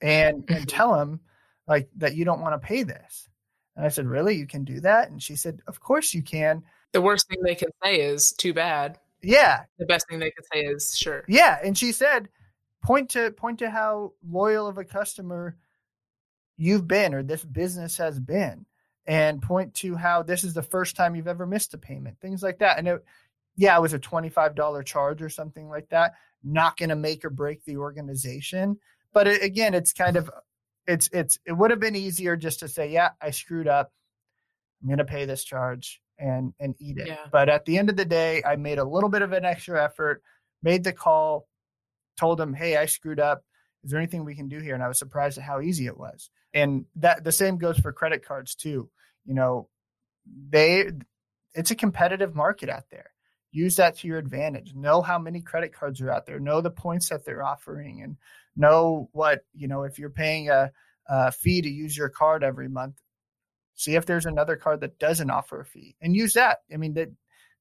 and 0.02 0.38
and 0.38 0.48
mm-hmm. 0.48 0.64
tell 0.66 0.94
them 0.94 1.20
like 1.68 1.90
that 1.98 2.16
you 2.16 2.26
don't 2.26 2.42
want 2.42 2.54
to 2.54 2.66
pay 2.66 2.84
this. 2.84 3.28
And 3.76 3.86
I 3.86 3.90
said, 3.90 4.06
really? 4.06 4.36
You 4.36 4.48
can 4.48 4.64
do 4.64 4.80
that? 4.82 5.10
And 5.10 5.22
she 5.22 5.36
said, 5.36 5.62
of 5.68 5.80
course 5.80 6.14
you 6.14 6.22
can. 6.22 6.64
The 6.94 7.02
worst 7.02 7.28
thing 7.28 7.40
they 7.44 7.56
can 7.56 7.70
say 7.84 8.00
is 8.00 8.32
too 8.32 8.54
bad. 8.54 9.00
Yeah. 9.22 9.64
The 9.80 9.86
best 9.86 10.08
thing 10.08 10.20
they 10.20 10.32
can 10.32 10.46
say 10.54 10.62
is 10.62 10.96
sure. 10.96 11.24
Yeah. 11.28 11.58
And 11.64 11.78
she 11.78 11.92
said, 11.92 12.30
point 12.84 13.10
to 13.12 13.32
point 13.32 13.60
to 13.60 13.70
how 13.70 14.14
loyal 14.26 14.68
of 14.68 14.78
a 14.78 14.86
customer 14.86 15.58
you've 16.58 16.88
been 16.88 17.14
or 17.14 17.24
this 17.24 17.44
business 17.44 17.98
has 17.98 18.20
been 18.20 18.66
and 19.08 19.42
point 19.42 19.74
to 19.76 19.96
how 19.96 20.24
this 20.24 20.44
is 20.44 20.54
the 20.54 20.64
first 20.64 20.96
time 20.96 21.16
you've 21.16 21.28
ever 21.28 21.46
missed 21.46 21.74
a 21.74 21.78
payment, 21.78 22.20
things 22.20 22.42
like 22.42 22.60
that. 22.60 22.80
And 22.80 22.88
it, 22.88 23.06
yeah, 23.56 23.78
it 23.78 23.82
was 23.82 23.94
a 23.94 24.00
$25 24.00 24.86
charge 24.86 25.22
or 25.22 25.30
something 25.30 25.70
like 25.70 25.90
that. 25.90 26.14
Not 26.44 26.78
going 26.78 26.90
to 26.90 26.96
make 26.96 27.24
or 27.24 27.30
break 27.30 27.64
the 27.66 27.78
organization. 27.78 28.80
But 29.14 29.28
it, 29.28 29.44
again, 29.44 29.74
it's 29.74 29.94
kind 29.94 30.18
of, 30.18 30.30
it's, 30.88 31.10
it's, 31.14 31.40
it 31.46 31.54
would 31.54 31.72
have 31.72 31.80
been 31.80 31.96
easier 31.96 32.36
just 32.36 32.60
to 32.60 32.68
say, 32.68 32.92
yeah, 32.92 33.12
I 33.22 33.32
screwed 33.32 33.68
up. 33.68 33.92
I'm 34.82 34.90
going 34.90 34.98
to 34.98 35.06
pay 35.06 35.26
this 35.26 35.44
charge 35.44 36.02
and, 36.18 36.54
and 36.60 36.76
eat 36.80 36.98
it. 36.98 37.08
Yeah. 37.08 37.26
But 37.32 37.50
at 37.50 37.66
the 37.66 37.78
end 37.78 37.90
of 37.90 37.96
the 37.96 38.06
day, 38.06 38.44
I 38.44 38.56
made 38.56 38.78
a 38.78 38.84
little 38.84 39.10
bit 39.10 39.22
of 39.22 39.32
an 39.32 39.46
extra 39.46 39.84
effort, 39.84 40.22
made 40.64 40.84
the 40.84 40.94
call, 40.94 41.48
told 42.20 42.40
them, 42.40 42.54
Hey, 42.54 42.76
I 42.76 42.86
screwed 42.88 43.20
up. 43.20 43.44
Is 43.86 43.92
there 43.92 44.00
anything 44.00 44.26
we 44.26 44.36
can 44.36 44.50
do 44.50 44.60
here? 44.60 44.74
And 44.74 44.84
I 44.84 44.90
was 44.90 45.00
surprised 45.00 45.38
at 45.38 45.46
how 45.46 45.62
easy 45.62 45.86
it 45.86 45.98
was 45.98 46.30
and 46.54 46.86
that 46.98 47.24
the 47.24 47.32
same 47.32 47.58
goes 47.58 47.80
for 47.80 47.94
credit 47.94 48.26
cards 48.26 48.56
too 48.56 48.90
you 49.26 49.34
know 49.34 49.70
they 50.50 50.92
it's 51.56 51.72
a 51.72 51.76
competitive 51.76 52.36
market 52.36 52.70
out 52.70 52.90
there. 52.92 53.12
Use 53.52 53.78
that 53.78 53.98
to 54.00 54.08
your 54.08 54.18
advantage. 54.18 54.76
Know 54.76 55.02
how 55.02 55.18
many 55.18 55.40
credit 55.40 55.74
cards 55.74 56.02
are 56.02 56.12
out 56.12 56.26
there. 56.26 56.40
Know 56.40 56.60
the 56.60 56.70
points 56.70 57.10
that 57.10 57.26
they're 57.26 57.44
offering, 57.44 58.02
and 58.02 58.18
know 58.56 59.10
what 59.14 59.46
you 59.54 59.68
know. 59.68 59.84
If 59.84 59.98
you're 59.98 60.10
paying 60.10 60.50
a, 60.50 60.72
a 61.08 61.32
fee 61.32 61.62
to 61.62 61.70
use 61.70 61.96
your 61.96 62.10
card 62.10 62.44
every 62.44 62.68
month, 62.68 63.00
see 63.76 63.96
if 63.96 64.06
there's 64.06 64.26
another 64.26 64.58
card 64.58 64.82
that 64.82 65.00
doesn't 65.00 65.30
offer 65.30 65.62
a 65.62 65.66
fee, 65.66 65.96
and 66.02 66.16
use 66.16 66.34
that. 66.34 66.60
I 66.72 66.76
mean, 66.76 66.96
that 66.96 67.12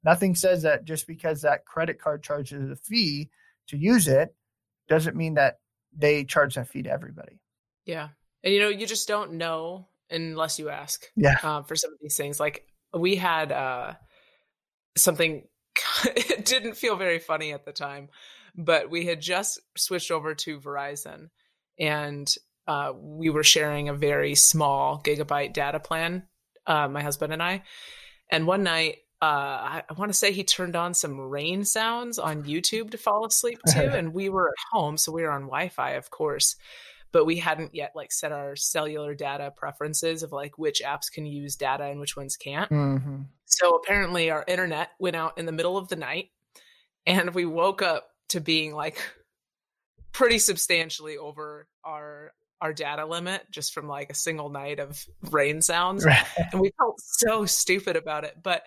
nothing 0.02 0.34
says 0.34 0.62
that 0.62 0.84
just 0.84 1.06
because 1.06 1.42
that 1.42 1.64
credit 1.64 2.00
card 2.00 2.24
charges 2.24 2.70
a 2.70 2.76
fee 2.76 3.30
to 3.68 3.76
use 3.76 4.08
it 4.08 4.34
doesn't 4.88 5.16
mean 5.16 5.34
that 5.34 5.60
they 5.96 6.24
charge 6.24 6.54
that 6.54 6.68
fee 6.68 6.82
to 6.82 6.90
everybody. 6.90 7.40
Yeah. 7.84 8.08
And 8.42 8.52
you 8.52 8.60
know, 8.60 8.68
you 8.68 8.86
just 8.86 9.08
don't 9.08 9.34
know 9.34 9.88
unless 10.10 10.58
you 10.58 10.68
ask. 10.68 11.10
Yeah. 11.16 11.38
Um, 11.42 11.64
for 11.64 11.76
some 11.76 11.92
of 11.92 11.98
these 12.00 12.16
things, 12.16 12.38
like 12.38 12.66
we 12.92 13.16
had 13.16 13.52
uh, 13.52 13.94
something. 14.96 15.46
it 16.04 16.44
didn't 16.44 16.76
feel 16.76 16.96
very 16.96 17.18
funny 17.18 17.52
at 17.52 17.64
the 17.64 17.72
time, 17.72 18.08
but 18.54 18.90
we 18.90 19.06
had 19.06 19.20
just 19.20 19.60
switched 19.76 20.12
over 20.12 20.34
to 20.34 20.60
Verizon, 20.60 21.30
and 21.80 22.32
uh, 22.68 22.92
we 22.96 23.28
were 23.28 23.42
sharing 23.42 23.88
a 23.88 23.94
very 23.94 24.36
small 24.36 25.02
gigabyte 25.02 25.52
data 25.52 25.80
plan. 25.80 26.22
Uh, 26.66 26.88
my 26.88 27.02
husband 27.02 27.32
and 27.32 27.42
I, 27.42 27.62
and 28.30 28.46
one 28.46 28.62
night 28.62 28.98
uh, 29.24 29.82
I, 29.88 29.92
want 29.96 30.10
to 30.10 30.18
say 30.18 30.32
he 30.32 30.44
turned 30.44 30.76
on 30.76 30.94
some 30.94 31.18
rain 31.18 31.64
sounds 31.64 32.18
on 32.18 32.44
YouTube 32.44 32.90
to 32.90 32.98
fall 32.98 33.26
asleep 33.26 33.58
to, 33.68 33.92
and 33.96 34.12
we 34.12 34.28
were 34.28 34.48
at 34.48 34.54
home, 34.72 34.96
so 34.96 35.12
we 35.12 35.22
were 35.22 35.30
on 35.30 35.42
Wi-Fi, 35.42 35.92
of 35.92 36.10
course 36.10 36.56
but 37.14 37.26
we 37.26 37.36
hadn't 37.36 37.72
yet 37.76 37.92
like 37.94 38.10
set 38.10 38.32
our 38.32 38.56
cellular 38.56 39.14
data 39.14 39.52
preferences 39.56 40.24
of 40.24 40.32
like 40.32 40.58
which 40.58 40.82
apps 40.84 41.12
can 41.12 41.24
use 41.24 41.54
data 41.54 41.84
and 41.84 42.00
which 42.00 42.16
ones 42.16 42.36
can't. 42.36 42.68
Mm-hmm. 42.72 43.22
So 43.44 43.76
apparently 43.76 44.32
our 44.32 44.44
internet 44.48 44.90
went 44.98 45.14
out 45.14 45.38
in 45.38 45.46
the 45.46 45.52
middle 45.52 45.78
of 45.78 45.86
the 45.86 45.94
night 45.94 46.30
and 47.06 47.32
we 47.32 47.46
woke 47.46 47.82
up 47.82 48.08
to 48.30 48.40
being 48.40 48.74
like 48.74 48.98
pretty 50.10 50.40
substantially 50.40 51.16
over 51.16 51.68
our 51.84 52.32
our 52.60 52.72
data 52.72 53.06
limit 53.06 53.42
just 53.48 53.72
from 53.72 53.86
like 53.86 54.10
a 54.10 54.14
single 54.14 54.48
night 54.48 54.80
of 54.80 55.06
rain 55.30 55.62
sounds 55.62 56.04
Right. 56.04 56.26
and 56.52 56.60
we 56.60 56.72
felt 56.76 57.00
so 57.00 57.46
stupid 57.46 57.94
about 57.94 58.24
it 58.24 58.38
but 58.42 58.64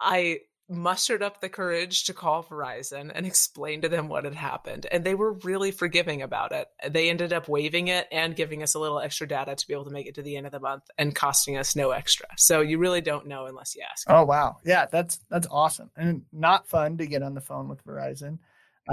I 0.00 0.40
mustered 0.68 1.22
up 1.22 1.40
the 1.40 1.48
courage 1.48 2.04
to 2.04 2.12
call 2.12 2.42
Verizon 2.42 3.12
and 3.14 3.24
explain 3.24 3.82
to 3.82 3.88
them 3.88 4.08
what 4.08 4.24
had 4.24 4.34
happened. 4.34 4.86
And 4.90 5.04
they 5.04 5.14
were 5.14 5.32
really 5.32 5.70
forgiving 5.70 6.22
about 6.22 6.52
it. 6.52 6.66
They 6.88 7.08
ended 7.08 7.32
up 7.32 7.48
waiving 7.48 7.88
it 7.88 8.08
and 8.10 8.34
giving 8.34 8.62
us 8.62 8.74
a 8.74 8.80
little 8.80 8.98
extra 8.98 9.28
data 9.28 9.54
to 9.54 9.66
be 9.66 9.74
able 9.74 9.84
to 9.84 9.90
make 9.90 10.06
it 10.06 10.16
to 10.16 10.22
the 10.22 10.36
end 10.36 10.46
of 10.46 10.52
the 10.52 10.60
month 10.60 10.84
and 10.98 11.14
costing 11.14 11.56
us 11.56 11.76
no 11.76 11.90
extra. 11.90 12.26
So 12.36 12.60
you 12.60 12.78
really 12.78 13.00
don't 13.00 13.26
know 13.26 13.46
unless 13.46 13.76
you 13.76 13.82
ask. 13.88 14.10
Oh 14.10 14.24
wow, 14.24 14.56
yeah, 14.64 14.86
that's 14.90 15.20
that's 15.30 15.46
awesome 15.50 15.90
and 15.96 16.22
not 16.32 16.68
fun 16.68 16.98
to 16.98 17.06
get 17.06 17.22
on 17.22 17.34
the 17.34 17.40
phone 17.40 17.68
with 17.68 17.84
Verizon. 17.84 18.38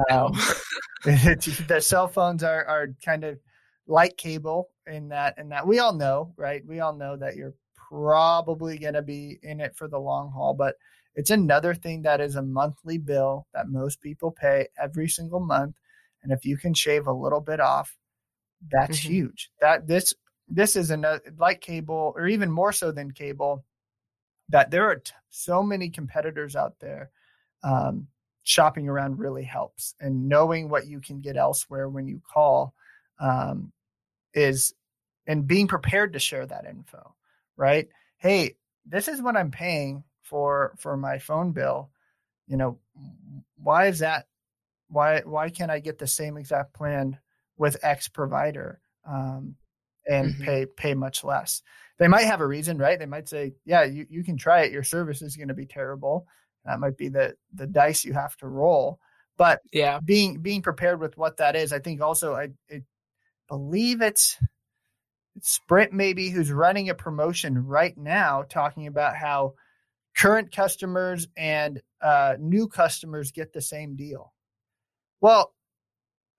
No. 0.10 0.27
Um, 0.27 0.33
the 1.05 1.79
cell 1.81 2.07
phones 2.07 2.43
are 2.43 2.65
are 2.65 2.88
kind 3.03 3.24
of 3.24 3.39
like 3.88 4.15
cable 4.17 4.69
in 4.88 5.10
that 5.10 5.38
in 5.38 5.50
that 5.50 5.67
we 5.67 5.79
all 5.79 5.93
know, 5.93 6.33
right? 6.38 6.63
We 6.65 6.79
all 6.79 6.93
know 6.93 7.17
that 7.17 7.36
you're 7.36 7.53
probably 7.93 8.77
going 8.79 8.93
to 8.95 9.01
be 9.01 9.39
in 9.43 9.59
it 9.59 9.75
for 9.75 9.88
the 9.88 10.00
long 10.00 10.31
haul, 10.31 10.53
but 10.53 10.75
it's 11.15 11.29
another 11.29 11.75
thing 11.75 12.01
that 12.01 12.19
is 12.21 12.35
a 12.35 12.41
monthly 12.41 12.97
bill 12.97 13.45
that 13.53 13.69
most 13.69 14.01
people 14.01 14.31
pay 14.31 14.67
every 14.81 15.07
single 15.07 15.39
month, 15.39 15.75
and 16.23 16.31
if 16.31 16.43
you 16.45 16.57
can 16.57 16.73
shave 16.73 17.05
a 17.07 17.13
little 17.13 17.41
bit 17.41 17.59
off, 17.59 17.95
that's 18.71 18.97
Mhm. 18.97 19.09
huge. 19.09 19.51
That 19.62 19.88
this 19.88 20.13
this 20.47 20.75
is 20.75 20.89
another 20.91 21.21
like 21.38 21.62
cable 21.62 22.13
or 22.15 22.27
even 22.27 22.51
more 22.51 22.73
so 22.73 22.91
than 22.91 23.12
cable 23.12 23.63
that 24.50 24.71
there 24.71 24.85
are 24.89 24.97
t- 24.97 25.13
so 25.29 25.63
many 25.63 25.89
competitors 25.89 26.55
out 26.55 26.79
there 26.79 27.12
um, 27.63 28.07
shopping 28.43 28.89
around 28.89 29.17
really 29.19 29.43
helps 29.43 29.95
and 30.01 30.27
knowing 30.27 30.69
what 30.69 30.85
you 30.88 31.00
can 31.00 31.21
get 31.21 31.38
elsewhere 31.38 31.88
when 31.89 32.07
you 32.07 32.21
call 32.31 32.73
um, 33.19 33.71
is 34.33 34.73
and 35.27 35.47
being 35.47 35.67
prepared 35.67 36.12
to 36.13 36.19
share 36.19 36.45
that 36.45 36.65
info 36.65 37.15
right? 37.57 37.88
Hey 38.17 38.55
this 38.86 39.07
is 39.07 39.22
what 39.22 39.38
i'm 39.38 39.50
paying 39.51 40.03
for 40.24 40.74
for 40.77 40.98
my 40.98 41.17
phone 41.17 41.53
bill 41.53 41.89
you 42.48 42.57
know 42.57 42.77
why 43.55 43.88
is 43.88 44.00
that 44.00 44.27
why 44.89 45.22
why 45.22 45.50
can't 45.50 45.72
i 45.72 45.79
get 45.79 45.98
the 45.98 46.07
same 46.07 46.36
exact 46.38 46.74
plan 46.74 47.17
with 47.57 47.77
x 47.81 48.07
provider 48.10 48.81
um, 49.07 49.55
and 50.05 50.33
Mhm. 50.36 50.45
pay 50.45 50.65
pay 50.65 50.93
much 50.93 51.24
less? 51.24 51.62
They 51.98 52.07
might 52.10 52.25
have 52.25 52.41
a 52.41 52.48
reason 52.48 52.77
right? 52.77 53.00
They 53.00 53.05
might 53.05 53.29
say 53.29 53.53
yeah 53.65 53.83
you, 53.83 54.05
you 54.10 54.24
can 54.24 54.36
try 54.38 54.63
it. 54.63 54.72
Your 54.74 54.83
service 54.83 55.22
is 55.22 55.38
going 55.38 55.48
to 55.48 55.53
be 55.53 55.65
terrible. 55.65 56.27
That 56.65 56.79
might 56.79 56.98
be 56.98 57.07
the 57.10 57.36
the 57.53 57.67
dice 57.67 58.03
you 58.03 58.13
have 58.13 58.36
to 58.38 58.48
roll 58.48 59.00
but 59.38 59.62
Yeah. 59.72 60.00
being 60.03 60.41
being 60.41 60.62
prepared 60.62 61.00
with 61.00 61.17
what 61.17 61.38
that 61.38 61.55
is 61.55 61.72
i 61.74 61.79
think 61.79 62.01
also 62.01 62.36
i, 62.36 62.50
I 62.72 62.81
believe 63.48 64.01
it's 64.01 64.38
sprint 65.41 65.93
maybe 65.93 66.29
who's 66.29 66.51
running 66.51 66.89
a 66.89 66.95
promotion 66.95 67.65
right 67.65 67.97
now 67.97 68.43
talking 68.43 68.87
about 68.87 69.15
how 69.15 69.53
current 70.15 70.51
customers 70.51 71.27
and 71.35 71.81
uh, 72.01 72.35
new 72.39 72.67
customers 72.67 73.31
get 73.31 73.51
the 73.51 73.61
same 73.61 73.95
deal. 73.95 74.33
Well 75.21 75.53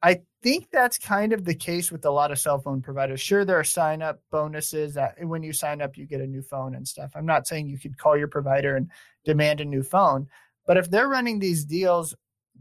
i 0.02 0.20
think 0.42 0.68
that's 0.70 0.98
kind 0.98 1.32
of 1.32 1.46
the 1.46 1.54
case 1.54 1.90
with 1.90 2.04
a 2.04 2.10
lot 2.10 2.30
of 2.30 2.38
cell 2.38 2.58
phone 2.58 2.82
providers. 2.82 3.20
Sure 3.20 3.44
there 3.44 3.58
are 3.58 3.64
sign 3.64 4.02
up 4.02 4.20
bonuses 4.30 4.94
that 4.94 5.14
when 5.24 5.42
you 5.42 5.52
sign 5.52 5.80
up 5.80 5.96
you 5.96 6.04
get 6.04 6.20
a 6.20 6.26
new 6.26 6.42
phone 6.42 6.74
and 6.74 6.86
stuff. 6.86 7.12
I'm 7.14 7.24
not 7.24 7.46
saying 7.46 7.68
you 7.68 7.78
could 7.78 7.96
call 7.96 8.16
your 8.16 8.28
provider 8.28 8.76
and 8.76 8.90
demand 9.24 9.60
a 9.60 9.64
new 9.64 9.82
phone 9.82 10.28
but 10.66 10.76
if 10.76 10.90
they're 10.90 11.08
running 11.08 11.38
these 11.38 11.64
deals 11.64 12.14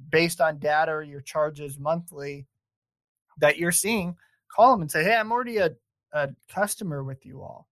based 0.09 0.41
on 0.41 0.59
data 0.59 0.91
or 0.91 1.03
your 1.03 1.21
charges 1.21 1.79
monthly 1.79 2.47
that 3.39 3.57
you're 3.57 3.71
seeing, 3.71 4.15
call 4.53 4.71
them 4.71 4.81
and 4.81 4.91
say, 4.91 5.03
"Hey, 5.03 5.15
I'm 5.15 5.31
already 5.31 5.57
a, 5.57 5.71
a 6.13 6.29
customer 6.47 7.03
with 7.03 7.25
you 7.25 7.41
all, 7.41 7.67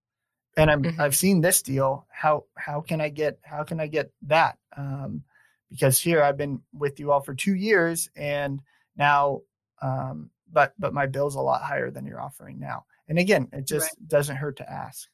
and 0.57 0.69
I'm 0.69 0.83
Mhm. 0.83 1.00
I've 1.00 1.15
seen 1.15 1.41
this 1.41 1.62
deal. 1.62 2.05
How 2.12 2.45
how 2.57 2.81
can 2.81 3.00
I 3.00 3.10
get 3.10 3.39
how 3.43 3.63
can 3.63 3.79
I 3.79 3.88
get 3.88 4.12
that? 4.24 4.57
Um, 4.75 5.24
because 5.69 6.00
here 6.00 6.21
I've 6.21 6.38
been 6.38 6.62
with 6.74 7.00
you 7.00 7.12
all 7.12 7.21
for 7.21 7.33
two 7.33 7.55
years, 7.55 8.10
and 8.15 8.62
now, 8.98 9.41
um, 9.81 10.31
but 10.51 10.74
but 10.77 10.93
my 10.93 11.05
bill's 11.05 11.36
a 11.36 11.41
lot 11.41 11.62
higher 11.62 11.89
than 11.91 12.05
you're 12.05 12.21
offering 12.21 12.60
now. 12.60 12.86
And 13.07 13.17
again, 13.19 13.48
it 13.53 13.67
just 13.67 13.95
doesn't 14.07 14.36
hurt 14.38 14.57
to 14.57 14.69
ask. 14.69 15.07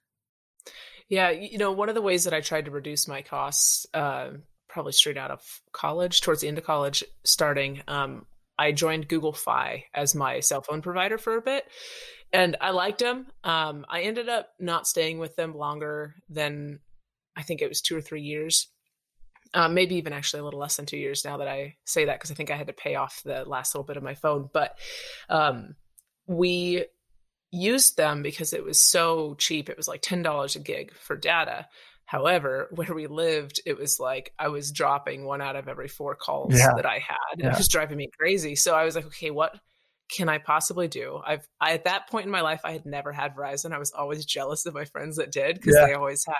Yeah, 1.09 1.29
you 1.29 1.57
know, 1.57 1.71
one 1.71 1.89
of 1.89 1.95
the 1.95 2.01
ways 2.01 2.25
that 2.25 2.33
I 2.33 2.41
tried 2.41 2.65
to 2.65 2.71
reduce 2.71 3.07
my 3.07 3.21
costs, 3.21 3.85
uh, 3.93 4.31
probably 4.67 4.91
straight 4.91 5.17
out 5.17 5.31
of 5.31 5.41
college, 5.71 6.21
towards 6.21 6.41
the 6.41 6.47
end 6.47 6.57
of 6.57 6.65
college, 6.65 7.03
starting, 7.23 7.81
um, 7.87 8.25
I 8.59 8.71
joined 8.71 9.07
Google 9.07 9.33
Fi 9.33 9.85
as 9.93 10.15
my 10.15 10.41
cell 10.41 10.61
phone 10.61 10.81
provider 10.81 11.17
for 11.17 11.37
a 11.37 11.41
bit, 11.41 11.63
and 12.33 12.57
I 12.61 12.71
liked 12.71 12.99
them. 12.99 13.27
Um, 13.43 13.85
I 13.89 14.01
ended 14.01 14.29
up 14.29 14.49
not 14.59 14.87
staying 14.87 15.19
with 15.19 15.35
them 15.35 15.55
longer 15.55 16.15
than 16.29 16.79
I 17.35 17.43
think 17.43 17.61
it 17.61 17.69
was 17.69 17.81
two 17.81 17.95
or 17.95 18.01
three 18.01 18.21
years, 18.21 18.67
um, 19.53 19.73
maybe 19.73 19.95
even 19.95 20.13
actually 20.13 20.41
a 20.41 20.43
little 20.43 20.59
less 20.59 20.75
than 20.75 20.85
two 20.85 20.97
years 20.97 21.23
now 21.23 21.37
that 21.37 21.47
I 21.47 21.75
say 21.85 22.05
that 22.05 22.17
because 22.19 22.31
I 22.31 22.33
think 22.35 22.51
I 22.51 22.55
had 22.57 22.67
to 22.67 22.73
pay 22.73 22.95
off 22.95 23.21
the 23.23 23.45
last 23.45 23.73
little 23.73 23.85
bit 23.85 23.97
of 23.97 24.03
my 24.03 24.15
phone. 24.15 24.49
But 24.51 24.77
um, 25.29 25.75
we 26.25 26.85
used 27.51 27.95
them 27.95 28.23
because 28.23 28.53
it 28.53 28.63
was 28.63 28.79
so 28.81 29.35
cheap. 29.35 29.69
It 29.69 29.77
was 29.77 29.87
like 29.87 30.01
ten 30.01 30.21
dollars 30.21 30.55
a 30.55 30.59
gig 30.59 30.93
for 30.95 31.15
data. 31.15 31.67
However, 32.05 32.69
where 32.73 32.93
we 32.93 33.07
lived, 33.07 33.59
it 33.65 33.77
was 33.77 33.99
like 33.99 34.33
I 34.39 34.47
was 34.47 34.71
dropping 34.71 35.25
one 35.25 35.41
out 35.41 35.55
of 35.57 35.67
every 35.67 35.89
four 35.89 36.15
calls 36.15 36.57
Yeah. 36.57 36.71
that 36.75 36.85
I 36.85 36.99
had. 36.99 37.37
Yeah. 37.39 37.51
It 37.51 37.57
was 37.57 37.67
driving 37.67 37.97
me 37.97 38.09
crazy. 38.17 38.55
So 38.55 38.73
I 38.73 38.83
was 38.85 38.95
like, 38.95 39.05
okay, 39.07 39.29
what 39.29 39.53
can 40.09 40.29
I 40.29 40.37
possibly 40.37 40.87
do? 40.87 41.21
I've 41.25 41.47
I, 41.59 41.73
at 41.73 41.83
that 41.85 42.09
point 42.09 42.25
in 42.25 42.31
my 42.31 42.41
life, 42.41 42.61
I 42.63 42.71
had 42.71 42.85
never 42.85 43.11
had 43.11 43.35
Verizon. 43.35 43.73
I 43.73 43.77
was 43.79 43.91
always 43.91 44.25
jealous 44.25 44.65
of 44.65 44.73
my 44.73 44.85
friends 44.85 45.17
that 45.17 45.31
did 45.31 45.55
because 45.55 45.75
Yeah. 45.75 45.87
they 45.87 45.93
always 45.93 46.23
had 46.25 46.35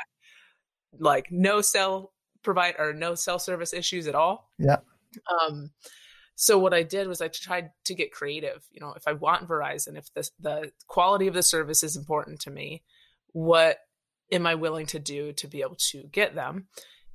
like 1.00 1.28
no 1.32 1.62
cell 1.62 2.14
provide 2.44 2.76
or 2.80 2.94
no 2.94 3.16
cell 3.16 3.40
service 3.40 3.74
issues 3.74 4.08
at 4.08 4.16
all. 4.16 4.50
Yeah. 4.58 4.78
Um, 5.42 5.72
so 6.36 6.58
what 6.60 6.74
I 6.74 6.84
did 6.84 7.08
was 7.08 7.20
I 7.22 7.28
tried 7.30 7.72
to 7.86 7.96
get 7.96 8.12
creative. 8.12 8.64
You 8.72 8.80
know, 8.80 8.94
if 8.96 9.08
I 9.08 9.14
want 9.14 9.48
Verizon, 9.48 9.98
if 9.98 10.14
the 10.14 10.30
the 10.40 10.72
quality 10.88 11.28
of 11.28 11.34
the 11.34 11.44
service 11.44 11.84
is 11.84 11.96
important 11.96 12.40
to 12.42 12.52
me, 12.52 12.84
what 13.34 13.80
am 14.32 14.46
I 14.46 14.56
willing 14.56 14.86
to 14.88 15.00
do 15.00 15.34
to 15.34 15.48
be 15.48 15.62
able 15.62 15.78
to 15.92 16.04
get 16.04 16.36
them? 16.36 16.68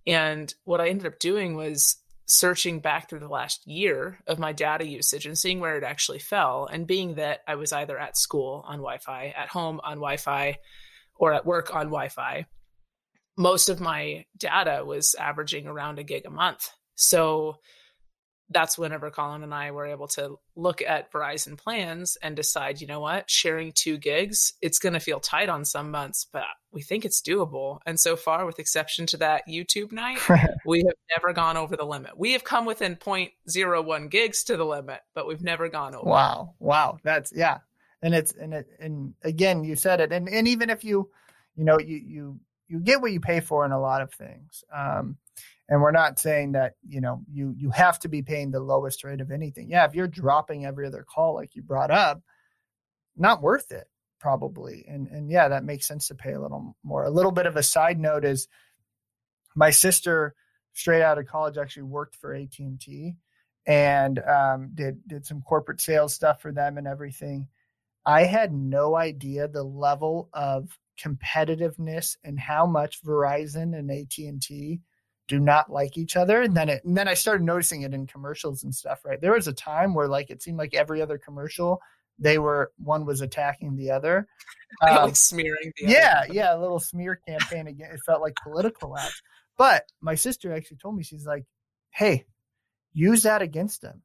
And 0.06 0.52
what 0.64 0.80
I 0.80 0.88
ended 0.88 1.06
up 1.06 1.18
doing 1.18 1.54
was 1.54 1.96
searching 2.26 2.80
back 2.80 3.08
through 3.08 3.20
the 3.20 3.28
last 3.28 3.66
year 3.66 4.18
of 4.26 4.38
my 4.38 4.52
data 4.52 4.86
usage 4.86 5.26
and 5.26 5.36
seeing 5.36 5.60
where 5.60 5.76
it 5.76 5.84
actually 5.84 6.18
fell. 6.18 6.68
And 6.70 6.86
being 6.86 7.16
that 7.16 7.40
I 7.46 7.56
was 7.56 7.72
either 7.72 7.98
at 7.98 8.16
school 8.16 8.64
on 8.66 8.78
Wi 8.78 8.98
Fi, 8.98 9.34
at 9.36 9.48
home 9.48 9.80
on 9.82 9.96
Wi 9.96 10.16
Fi, 10.16 10.58
or 11.16 11.32
at 11.32 11.46
work 11.46 11.74
on 11.74 11.86
Wi 11.86 12.08
Fi, 12.08 12.46
most 13.36 13.68
of 13.68 13.80
my 13.80 14.24
data 14.36 14.84
was 14.84 15.14
averaging 15.18 15.66
around 15.66 15.98
a 15.98 16.04
gig 16.04 16.24
a 16.26 16.30
month. 16.30 16.68
So 16.94 17.56
that's 18.52 18.78
whenever 18.78 19.10
Colin 19.10 19.42
and 19.42 19.54
I 19.54 19.70
were 19.70 19.86
able 19.86 20.08
to 20.08 20.38
look 20.56 20.82
at 20.82 21.12
Verizon 21.12 21.58
plans 21.58 22.16
and 22.22 22.36
decide, 22.36 22.80
you 22.80 22.86
know 22.86 23.00
what, 23.00 23.30
sharing 23.30 23.72
two 23.72 23.98
gigs, 23.98 24.54
it's 24.60 24.78
going 24.78 24.92
to 24.94 25.00
feel 25.00 25.20
tight 25.20 25.48
on 25.48 25.64
some 25.64 25.90
months, 25.90 26.26
but 26.32 26.44
we 26.72 26.82
think 26.82 27.04
it's 27.04 27.20
doable. 27.20 27.80
And 27.86 27.98
so 27.98 28.16
far, 28.16 28.46
with 28.46 28.58
exception 28.58 29.06
to 29.06 29.16
that 29.18 29.42
YouTube 29.48 29.92
night, 29.92 30.18
we 30.66 30.78
have 30.80 30.94
never 31.16 31.32
gone 31.32 31.56
over 31.56 31.76
the 31.76 31.84
limit. 31.84 32.18
We 32.18 32.32
have 32.32 32.44
come 32.44 32.64
within 32.64 32.96
0.01 32.96 34.10
gigs 34.10 34.44
to 34.44 34.56
the 34.56 34.64
limit, 34.64 35.00
but 35.14 35.26
we've 35.26 35.42
never 35.42 35.68
gone 35.68 35.94
over. 35.94 36.08
Wow. 36.08 36.54
Wow. 36.58 36.98
That's, 37.02 37.32
yeah. 37.34 37.58
And 38.02 38.14
it's, 38.14 38.32
and 38.32 38.54
it, 38.54 38.66
and 38.80 39.14
again, 39.22 39.64
you 39.64 39.76
said 39.76 40.00
it. 40.00 40.12
And, 40.12 40.28
and 40.28 40.48
even 40.48 40.70
if 40.70 40.84
you, 40.84 41.10
you 41.54 41.64
know, 41.64 41.78
you, 41.78 41.96
you, 41.96 42.40
you 42.68 42.80
get 42.80 43.00
what 43.00 43.12
you 43.12 43.20
pay 43.20 43.40
for 43.40 43.64
in 43.64 43.72
a 43.72 43.80
lot 43.80 44.02
of 44.02 44.12
things. 44.12 44.64
Um, 44.74 45.18
and 45.72 45.80
we're 45.80 45.90
not 45.90 46.18
saying 46.18 46.52
that 46.52 46.74
you 46.86 47.00
know 47.00 47.22
you 47.32 47.54
you 47.56 47.70
have 47.70 47.98
to 47.98 48.08
be 48.08 48.20
paying 48.20 48.50
the 48.50 48.60
lowest 48.60 49.04
rate 49.04 49.22
of 49.22 49.30
anything. 49.30 49.70
Yeah 49.70 49.86
if 49.86 49.94
you're 49.94 50.06
dropping 50.06 50.66
every 50.66 50.86
other 50.86 51.02
call 51.02 51.34
like 51.34 51.56
you 51.56 51.62
brought 51.62 51.90
up 51.90 52.20
not 53.16 53.40
worth 53.40 53.72
it 53.72 53.86
probably. 54.20 54.84
And 54.86 55.08
and 55.08 55.30
yeah 55.30 55.48
that 55.48 55.64
makes 55.64 55.88
sense 55.88 56.08
to 56.08 56.14
pay 56.14 56.34
a 56.34 56.40
little 56.40 56.76
more. 56.84 57.04
A 57.04 57.10
little 57.10 57.32
bit 57.32 57.46
of 57.46 57.56
a 57.56 57.62
side 57.62 57.98
note 57.98 58.22
is 58.22 58.48
my 59.56 59.70
sister 59.70 60.34
straight 60.74 61.00
out 61.00 61.16
of 61.16 61.26
college 61.26 61.56
actually 61.56 61.84
worked 61.84 62.16
for 62.16 62.34
AT&T 62.34 63.14
and 63.66 64.18
um, 64.18 64.72
did 64.74 65.08
did 65.08 65.24
some 65.24 65.40
corporate 65.40 65.80
sales 65.80 66.12
stuff 66.12 66.42
for 66.42 66.52
them 66.52 66.76
and 66.76 66.86
everything. 66.86 67.48
I 68.04 68.24
had 68.24 68.52
no 68.52 68.94
idea 68.94 69.48
the 69.48 69.62
level 69.62 70.28
of 70.34 70.78
competitiveness 71.02 72.18
and 72.24 72.38
how 72.38 72.66
much 72.66 73.02
verizon 73.02 73.74
and 73.74 73.90
AT&T 73.90 74.82
do 75.32 75.40
not 75.40 75.70
like 75.72 75.96
each 75.96 76.14
other. 76.14 76.42
And 76.42 76.54
then 76.54 76.68
it 76.68 76.84
and 76.84 76.94
then 76.94 77.08
i 77.08 77.14
started 77.14 77.42
noticing 77.42 77.82
it 77.82 77.94
in 77.94 78.06
commercials 78.06 78.64
and 78.64 78.74
stuff 78.74 79.00
right? 79.04 79.18
There 79.18 79.32
was 79.32 79.48
a 79.48 79.52
time 79.54 79.94
where 79.94 80.06
like 80.06 80.28
it 80.28 80.42
seemed 80.42 80.58
like 80.58 80.74
every 80.74 81.00
other 81.00 81.16
commercial 81.16 81.80
they 82.18 82.38
were 82.38 82.70
one 82.76 83.06
was 83.06 83.22
attacking 83.22 83.76
the 83.76 83.90
other. 83.90 84.28
Um, 84.80 84.96
like 84.96 85.16
smearing 85.16 85.70
yeah 85.78 86.22
other. 86.24 86.32
yeah 86.32 86.56
a 86.56 86.58
little 86.58 86.80
smear 86.80 87.20
campaign 87.28 87.66
again 87.66 87.90
it 87.92 88.00
felt 88.06 88.22
like 88.22 88.34
political 88.42 88.96
ads. 88.96 89.22
But 89.58 89.84
my 90.00 90.14
sister 90.14 90.50
actually 90.50 90.78
told 90.78 90.96
me 90.96 91.02
she's 91.02 91.26
like 91.26 91.44
hey 91.90 92.24
use 92.94 93.24
that 93.24 93.42
against 93.42 93.82
them 93.82 94.00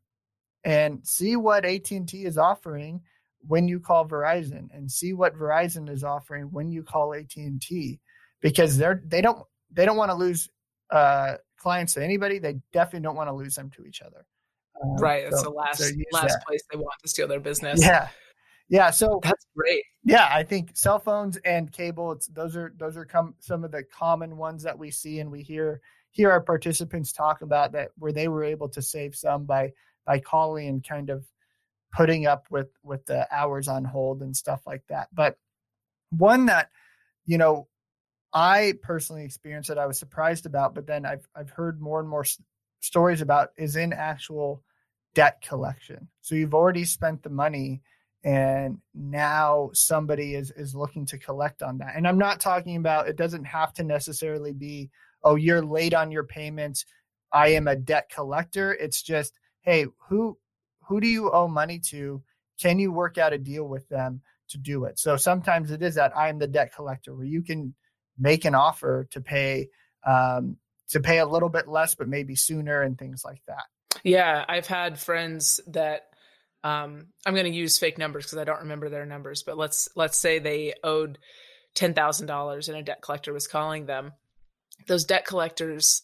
and 0.65 1.07
see 1.07 1.37
what 1.37 1.63
AT&T 1.63 2.25
is 2.25 2.37
offering 2.37 3.01
when 3.47 3.69
you 3.69 3.79
call 3.79 4.05
Verizon 4.05 4.67
and 4.73 4.91
see 4.91 5.13
what 5.13 5.37
Verizon 5.37 5.89
is 5.89 6.03
offering 6.03 6.51
when 6.51 6.69
you 6.69 6.83
call 6.83 7.13
AT&T 7.13 8.01
because 8.41 8.77
they're 8.77 9.01
they 9.05 9.21
don't 9.21 9.41
they 9.71 9.85
don't 9.85 9.97
want 9.97 10.11
to 10.11 10.15
lose 10.15 10.49
uh, 10.89 11.35
clients 11.57 11.93
to 11.95 12.03
anybody, 12.03 12.39
they 12.39 12.57
definitely 12.73 13.01
don't 13.01 13.15
want 13.15 13.29
to 13.29 13.33
lose 13.33 13.55
them 13.55 13.69
to 13.71 13.85
each 13.85 14.01
other. 14.01 14.25
Um, 14.81 14.95
right. 14.97 15.25
It's 15.25 15.41
so, 15.41 15.49
the 15.49 15.49
last 15.49 15.79
so 15.79 15.89
last 16.11 16.33
that. 16.33 16.43
place 16.47 16.61
they 16.71 16.77
want 16.77 16.93
to 17.01 17.09
steal 17.09 17.27
their 17.27 17.39
business. 17.39 17.81
Yeah. 17.81 18.09
Yeah. 18.69 18.91
So 18.91 19.19
that's 19.23 19.47
great. 19.55 19.83
Yeah, 20.03 20.29
I 20.31 20.43
think 20.43 20.71
cell 20.73 20.99
phones 20.99 21.37
and 21.37 21.71
cable. 21.71 22.11
It's 22.11 22.27
those 22.27 22.55
are 22.55 22.73
those 22.77 22.95
are 22.97 23.05
come 23.05 23.35
some 23.39 23.63
of 23.63 23.71
the 23.71 23.83
common 23.83 24.37
ones 24.37 24.63
that 24.63 24.77
we 24.77 24.91
see 24.91 25.19
and 25.19 25.31
we 25.31 25.41
hear 25.41 25.81
hear 26.11 26.31
our 26.31 26.41
participants 26.41 27.11
talk 27.11 27.41
about 27.41 27.71
that 27.73 27.89
where 27.97 28.11
they 28.11 28.27
were 28.27 28.43
able 28.43 28.69
to 28.69 28.81
save 28.81 29.15
some 29.15 29.45
by 29.45 29.71
by 30.05 30.19
calling 30.19 30.67
and 30.67 30.87
kind 30.87 31.09
of 31.09 31.25
putting 31.93 32.25
up 32.25 32.45
with 32.49 32.69
with 32.83 33.05
the 33.05 33.27
hours 33.35 33.67
on 33.67 33.83
hold 33.83 34.21
and 34.21 34.35
stuff 34.35 34.61
like 34.65 34.83
that. 34.89 35.07
But 35.13 35.37
one 36.11 36.45
that 36.47 36.69
you 37.25 37.37
know 37.37 37.67
I 38.37 38.75
personally 38.83 39.25
experienced 39.25 39.67
that 39.69 39.79
I 39.79 39.87
was 39.87 39.97
surprised 39.97 40.45
about, 40.45 40.75
but 40.75 40.85
then 40.85 41.07
I've 41.07 41.27
I've 41.35 41.49
heard 41.49 41.81
more 41.81 41.99
and 41.99 42.07
more 42.07 42.21
s- 42.21 42.39
stories 42.81 43.21
about 43.21 43.49
is 43.57 43.75
in 43.75 43.93
actual 43.93 44.61
debt 45.15 45.41
collection. 45.41 46.07
So 46.21 46.35
you've 46.35 46.53
already 46.53 46.85
spent 46.85 47.23
the 47.23 47.31
money 47.31 47.81
and 48.23 48.77
now 48.93 49.71
somebody 49.73 50.35
is 50.35 50.51
is 50.51 50.75
looking 50.75 51.03
to 51.07 51.17
collect 51.17 51.63
on 51.63 51.79
that. 51.79 51.95
And 51.95 52.07
I'm 52.07 52.19
not 52.19 52.39
talking 52.39 52.75
about 52.75 53.07
it 53.07 53.15
doesn't 53.15 53.45
have 53.45 53.73
to 53.73 53.83
necessarily 53.83 54.53
be 54.53 54.91
oh 55.23 55.33
you're 55.33 55.63
late 55.63 55.95
on 55.95 56.11
your 56.11 56.23
payments, 56.23 56.85
I 57.33 57.47
am 57.49 57.67
a 57.67 57.75
debt 57.75 58.11
collector. 58.13 58.71
It's 58.71 59.01
just 59.01 59.33
hey, 59.63 59.87
who 60.09 60.37
who 60.83 61.01
do 61.01 61.07
you 61.07 61.31
owe 61.31 61.47
money 61.47 61.79
to? 61.89 62.21
Can 62.61 62.77
you 62.77 62.91
work 62.91 63.17
out 63.17 63.33
a 63.33 63.39
deal 63.39 63.67
with 63.67 63.89
them 63.89 64.21
to 64.49 64.59
do 64.59 64.85
it? 64.85 64.99
So 64.99 65.17
sometimes 65.17 65.71
it 65.71 65.81
is 65.81 65.95
that 65.95 66.15
I 66.15 66.29
am 66.29 66.37
the 66.37 66.45
debt 66.45 66.71
collector 66.75 67.15
where 67.15 67.25
you 67.25 67.41
can 67.41 67.73
make 68.17 68.45
an 68.45 68.55
offer 68.55 69.07
to 69.11 69.21
pay 69.21 69.69
um, 70.05 70.57
to 70.89 70.99
pay 70.99 71.19
a 71.19 71.25
little 71.25 71.49
bit 71.49 71.67
less, 71.67 71.95
but 71.95 72.07
maybe 72.07 72.35
sooner 72.35 72.81
and 72.81 72.97
things 72.97 73.23
like 73.25 73.41
that. 73.47 73.63
Yeah, 74.03 74.45
I've 74.47 74.67
had 74.67 74.99
friends 74.99 75.59
that 75.67 76.03
um, 76.63 77.07
I'm 77.25 77.33
going 77.33 77.51
to 77.51 77.57
use 77.57 77.77
fake 77.77 77.97
numbers 77.97 78.25
because 78.25 78.37
I 78.37 78.45
don't 78.45 78.61
remember 78.61 78.89
their 78.89 79.05
numbers, 79.05 79.43
but 79.43 79.57
let's 79.57 79.89
let's 79.95 80.17
say 80.17 80.39
they 80.39 80.73
owed 80.83 81.17
ten 81.75 81.93
thousand 81.93 82.27
dollars 82.27 82.69
and 82.69 82.77
a 82.77 82.83
debt 82.83 83.01
collector 83.01 83.33
was 83.33 83.47
calling 83.47 83.85
them. 83.85 84.13
Those 84.87 85.05
debt 85.05 85.25
collectors, 85.25 86.03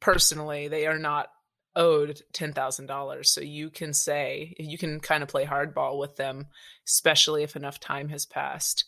personally, 0.00 0.68
they 0.68 0.86
are 0.86 0.98
not 0.98 1.28
owed 1.74 2.22
ten 2.32 2.52
thousand 2.52 2.86
dollars. 2.86 3.30
So 3.30 3.40
you 3.40 3.70
can 3.70 3.92
say 3.92 4.54
you 4.58 4.78
can 4.78 5.00
kind 5.00 5.22
of 5.22 5.28
play 5.28 5.44
hardball 5.44 5.98
with 5.98 6.16
them, 6.16 6.46
especially 6.86 7.42
if 7.42 7.56
enough 7.56 7.80
time 7.80 8.08
has 8.08 8.24
passed 8.24 8.84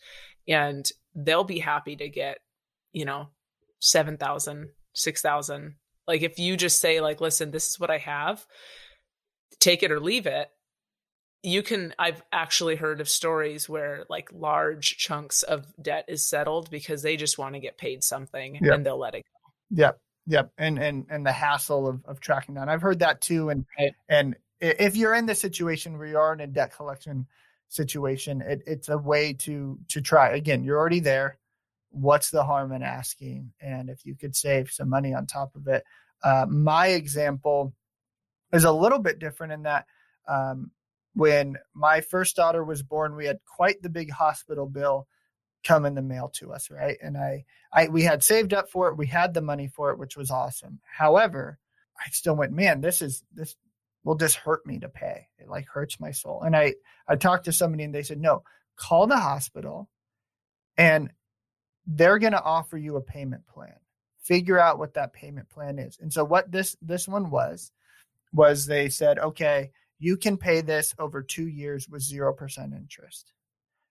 and 0.49 0.91
they'll 1.15 1.45
be 1.45 1.59
happy 1.59 1.97
to 1.97 2.09
get 2.09 2.39
you 2.93 3.05
know 3.05 3.29
7000 3.81 4.71
6000 4.95 5.75
like 6.07 6.23
if 6.23 6.39
you 6.39 6.57
just 6.57 6.81
say 6.81 7.01
like 7.01 7.21
listen 7.21 7.51
this 7.51 7.69
is 7.69 7.81
what 7.81 7.91
i 7.91 7.99
have 7.99 8.45
take 9.61 9.83
it 9.83 9.93
or 9.93 10.01
leave 10.01 10.27
it 10.27 10.49
you 11.43 11.63
can 11.63 11.95
i've 11.99 12.23
actually 12.33 12.77
heard 12.77 13.01
of 13.01 13.09
stories 13.09 13.69
where 13.69 14.05
like 14.09 14.29
large 14.33 14.97
chunks 14.97 15.43
of 15.43 15.67
debt 15.81 16.05
is 16.09 16.29
settled 16.29 16.71
because 16.71 17.03
they 17.03 17.17
just 17.17 17.39
want 17.39 17.55
to 17.55 17.61
get 17.61 17.79
paid 17.79 18.03
something 18.03 18.59
yep. 18.61 18.75
and 18.75 18.87
they'll 18.87 18.99
let 18.99 19.15
it 19.15 19.23
go 19.23 19.51
yep 19.71 20.01
yep 20.27 20.51
and 20.59 20.79
and 20.79 21.07
and 21.11 21.25
the 21.25 21.33
hassle 21.33 21.87
of, 21.87 22.05
of 22.05 22.21
tracking 22.21 22.55
down 22.55 22.69
i've 22.69 22.83
heard 22.83 22.99
that 22.99 23.21
too 23.21 23.51
and 23.51 23.65
right. 23.79 23.93
and 24.09 24.37
if 24.61 24.97
you're 24.97 25.15
in 25.15 25.27
the 25.27 25.35
situation 25.35 25.97
where 25.97 26.09
you 26.09 26.19
are 26.19 26.33
in 26.33 26.41
a 26.41 26.47
debt 26.47 26.75
collection 26.75 27.27
situation. 27.69 28.43
It, 28.43 28.63
it's 28.67 28.89
a 28.89 28.99
way 28.99 29.35
to 29.35 29.79
to 29.89 30.01
try. 30.01 30.31
Again, 30.31 30.65
you're 30.65 30.79
already 30.79 31.01
there. 31.01 31.39
What's 31.91 32.31
the 32.31 32.45
harm 32.45 32.73
in 32.73 32.83
asking? 32.83 33.53
And 33.61 33.89
if 33.89 34.05
you 34.05 34.15
could 34.15 34.37
save 34.37 34.71
some 34.71 34.91
money 34.91 35.15
on 35.15 35.27
top 35.27 35.55
of 35.57 35.67
it, 35.69 35.85
uh, 36.23 36.47
my 36.49 36.89
example 36.89 37.75
is 38.53 38.65
a 38.65 38.73
little 38.73 38.99
bit 38.99 39.19
different 39.19 39.53
in 39.53 39.63
that 39.63 39.87
um, 40.29 40.71
when 41.15 41.57
my 41.75 42.01
first 42.01 42.37
daughter 42.37 42.63
was 42.63 42.83
born, 42.83 43.17
we 43.17 43.27
had 43.27 43.39
quite 43.45 43.83
the 43.83 43.89
big 43.89 44.11
hospital 44.11 44.67
bill 44.67 45.07
come 45.65 45.85
in 45.85 45.95
the 45.95 46.03
mail 46.03 46.31
to 46.35 46.53
us, 46.53 46.71
right? 46.71 46.97
And 47.03 47.17
I, 47.17 47.45
I, 47.73 47.89
we 47.89 48.03
had 48.03 48.23
saved 48.23 48.55
up 48.55 48.71
for 48.71 48.89
it. 48.89 48.97
We 48.97 49.07
had 49.07 49.35
the 49.35 49.41
money 49.41 49.69
for 49.69 49.91
it, 49.91 49.99
which 49.99 50.17
was 50.17 50.31
awesome. 50.31 50.81
However, 50.85 51.59
I 51.99 52.11
still 52.11 52.37
went, 52.37 52.53
man, 52.53 52.81
this 52.81 53.03
is 53.03 53.25
this 53.35 53.57
will 54.05 54.15
just 54.17 54.37
hurt 54.37 54.65
me 54.67 54.79
to 54.81 54.89
pay. 54.89 55.29
It 55.39 55.49
like 55.49 55.67
hurts 55.67 56.01
my 56.01 56.11
soul. 56.11 56.43
And 56.43 56.57
I 56.57 56.75
I 57.09 57.17
talked 57.17 57.45
to 57.47 57.53
somebody 57.53 57.85
and 57.85 57.95
they 57.95 58.03
said, 58.03 58.21
"No, 58.21 58.43
call 58.77 59.07
the 59.07 59.19
hospital 59.19 59.89
and 60.77 61.11
they're 61.87 62.19
going 62.19 62.33
to 62.33 62.43
offer 62.43 62.77
you 62.77 62.97
a 62.97 63.01
payment 63.01 63.47
plan. 63.47 63.75
Figure 64.21 64.59
out 64.59 64.79
what 64.79 64.95
that 64.95 65.13
payment 65.13 65.49
plan 65.51 65.79
is." 65.79 65.99
And 66.01 66.13
so 66.13 66.25
what 66.25 66.51
this 66.53 66.77
this 66.83 67.09
one 67.09 67.31
was 67.31 67.73
was 68.33 68.67
they 68.67 68.89
said, 68.89 69.19
"Okay, 69.19 69.73
you 69.99 70.17
can 70.17 70.37
pay 70.37 70.61
this 70.61 70.95
over 70.99 71.23
2 71.23 71.49
years 71.49 71.89
with 71.89 72.03
0% 72.03 72.75
interest." 72.75 73.33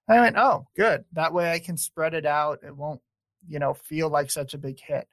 I 0.09 0.19
went, 0.19 0.37
"Oh, 0.37 0.67
good. 0.75 1.05
That 1.13 1.33
way 1.33 1.51
I 1.51 1.59
can 1.59 1.77
spread 1.77 2.13
it 2.13 2.25
out. 2.25 2.63
It 2.63 2.75
won't, 2.75 3.01
you 3.47 3.59
know, 3.59 3.73
feel 3.73 4.09
like 4.09 4.31
such 4.31 4.53
a 4.53 4.57
big 4.57 4.79
hit." 4.79 5.07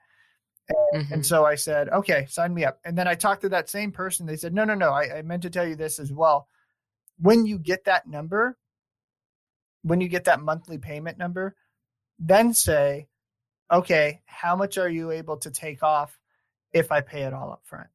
And, 0.68 1.04
mm-hmm. 1.04 1.14
and, 1.14 1.26
so 1.26 1.44
I 1.44 1.56
said, 1.56 1.88
okay, 1.90 2.26
sign 2.28 2.54
me 2.54 2.64
up. 2.64 2.80
And 2.84 2.96
then 2.96 3.06
I 3.06 3.14
talked 3.14 3.42
to 3.42 3.50
that 3.50 3.68
same 3.68 3.92
person. 3.92 4.26
They 4.26 4.36
said, 4.36 4.54
no, 4.54 4.64
no, 4.64 4.74
no. 4.74 4.90
I, 4.90 5.18
I 5.18 5.22
meant 5.22 5.42
to 5.42 5.50
tell 5.50 5.66
you 5.66 5.76
this 5.76 5.98
as 5.98 6.12
well. 6.12 6.48
When 7.18 7.44
you 7.44 7.58
get 7.58 7.84
that 7.84 8.06
number, 8.06 8.56
when 9.82 10.00
you 10.00 10.08
get 10.08 10.24
that 10.24 10.40
monthly 10.40 10.78
payment 10.78 11.18
number, 11.18 11.54
then 12.18 12.54
say, 12.54 13.08
okay, 13.70 14.22
how 14.24 14.56
much 14.56 14.78
are 14.78 14.88
you 14.88 15.10
able 15.10 15.36
to 15.38 15.50
take 15.50 15.82
off 15.82 16.18
if 16.72 16.90
I 16.90 17.00
pay 17.02 17.22
it 17.22 17.34
all 17.34 17.52
up 17.52 17.62
front? 17.64 17.88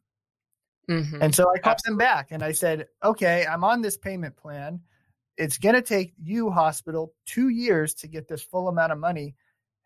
Mm-hmm. 0.90 1.22
And 1.22 1.36
so 1.36 1.44
I 1.44 1.60
called 1.60 1.76
Absolutely. 1.76 1.92
them 1.92 1.98
back 1.98 2.28
and 2.32 2.44
I 2.44 2.52
said, 2.52 2.88
okay, 3.04 3.46
I'm 3.46 3.64
on 3.64 3.82
this 3.82 3.98
payment 3.98 4.36
plan. 4.36 4.82
It's 5.38 5.58
going 5.58 5.76
to 5.76 5.82
take 5.82 6.14
you, 6.22 6.50
hospital, 6.50 7.14
two 7.26 7.50
years 7.50 7.94
to 7.96 8.08
get 8.08 8.28
this 8.28 8.42
full 8.42 8.68
amount 8.68 8.92
of 8.92 9.00
money 9.00 9.36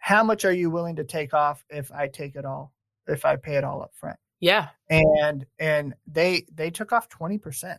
how 0.04 0.22
much 0.22 0.44
are 0.44 0.52
you 0.52 0.70
willing 0.70 0.98
to 0.98 1.06
take 1.06 1.34
off 1.34 1.64
if 1.70 1.90
I 1.90 2.10
take 2.10 2.36
it 2.36 2.44
all, 2.44 2.74
if 3.08 3.24
I 3.24 3.38
pay 3.38 3.56
it 3.56 3.64
all 3.64 3.82
up 3.82 3.94
front? 3.96 4.20
Yeah. 4.42 4.68
And, 4.90 5.46
and 5.58 5.94
they, 6.06 6.46
they 6.54 6.72
took 6.72 6.92
off 6.92 7.08
20%. 7.08 7.78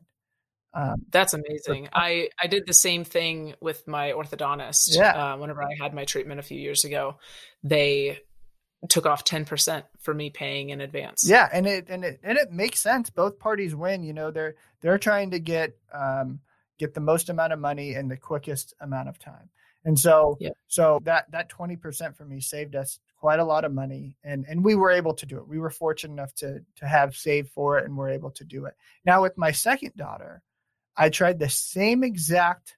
Um, 0.72 1.04
That's 1.10 1.34
amazing. 1.34 1.90
I, 1.92 2.30
I 2.42 2.46
did 2.46 2.66
the 2.66 2.72
same 2.72 3.04
thing 3.04 3.56
with 3.60 3.86
my 3.86 4.12
orthodontist. 4.12 4.96
Yeah. 4.96 5.34
Uh, 5.34 5.36
whenever 5.36 5.62
I 5.62 5.74
had 5.78 5.92
my 5.92 6.06
treatment 6.06 6.40
a 6.40 6.42
few 6.42 6.58
years 6.58 6.86
ago, 6.86 7.18
they 7.62 8.20
took 8.88 9.04
off 9.04 9.22
10% 9.22 9.82
for 10.00 10.14
me 10.14 10.30
paying 10.30 10.70
in 10.70 10.80
advance. 10.80 11.28
Yeah, 11.28 11.46
and 11.52 11.66
it 11.66 11.88
and 11.90 12.04
it 12.04 12.20
and 12.22 12.38
it 12.38 12.50
makes 12.50 12.80
sense. 12.80 13.10
Both 13.10 13.38
parties 13.38 13.74
win. 13.74 14.02
You 14.02 14.14
know, 14.14 14.30
they're 14.30 14.56
they're 14.80 14.98
trying 14.98 15.30
to 15.32 15.38
get 15.38 15.76
um, 15.92 16.40
get 16.78 16.94
the 16.94 17.00
most 17.00 17.28
amount 17.28 17.52
of 17.52 17.58
money 17.58 17.94
in 17.94 18.08
the 18.08 18.16
quickest 18.16 18.74
amount 18.80 19.08
of 19.08 19.18
time. 19.18 19.50
And 19.84 19.98
so 19.98 20.36
yeah. 20.40 20.50
so 20.66 21.00
that 21.04 21.30
that 21.30 21.50
20% 21.50 22.16
for 22.16 22.24
me 22.24 22.40
saved 22.40 22.74
us 22.74 22.98
quite 23.18 23.38
a 23.38 23.44
lot 23.44 23.64
of 23.64 23.72
money 23.72 24.16
and 24.24 24.46
and 24.48 24.64
we 24.64 24.74
were 24.74 24.90
able 24.90 25.14
to 25.14 25.26
do 25.26 25.36
it. 25.38 25.46
We 25.46 25.58
were 25.58 25.70
fortunate 25.70 26.14
enough 26.14 26.34
to 26.36 26.60
to 26.76 26.86
have 26.86 27.16
saved 27.16 27.50
for 27.50 27.78
it 27.78 27.84
and 27.84 27.96
we're 27.96 28.10
able 28.10 28.30
to 28.32 28.44
do 28.44 28.64
it. 28.64 28.74
Now 29.04 29.22
with 29.22 29.36
my 29.36 29.52
second 29.52 29.92
daughter, 29.96 30.42
I 30.96 31.10
tried 31.10 31.38
the 31.38 31.48
same 31.48 32.02
exact 32.02 32.76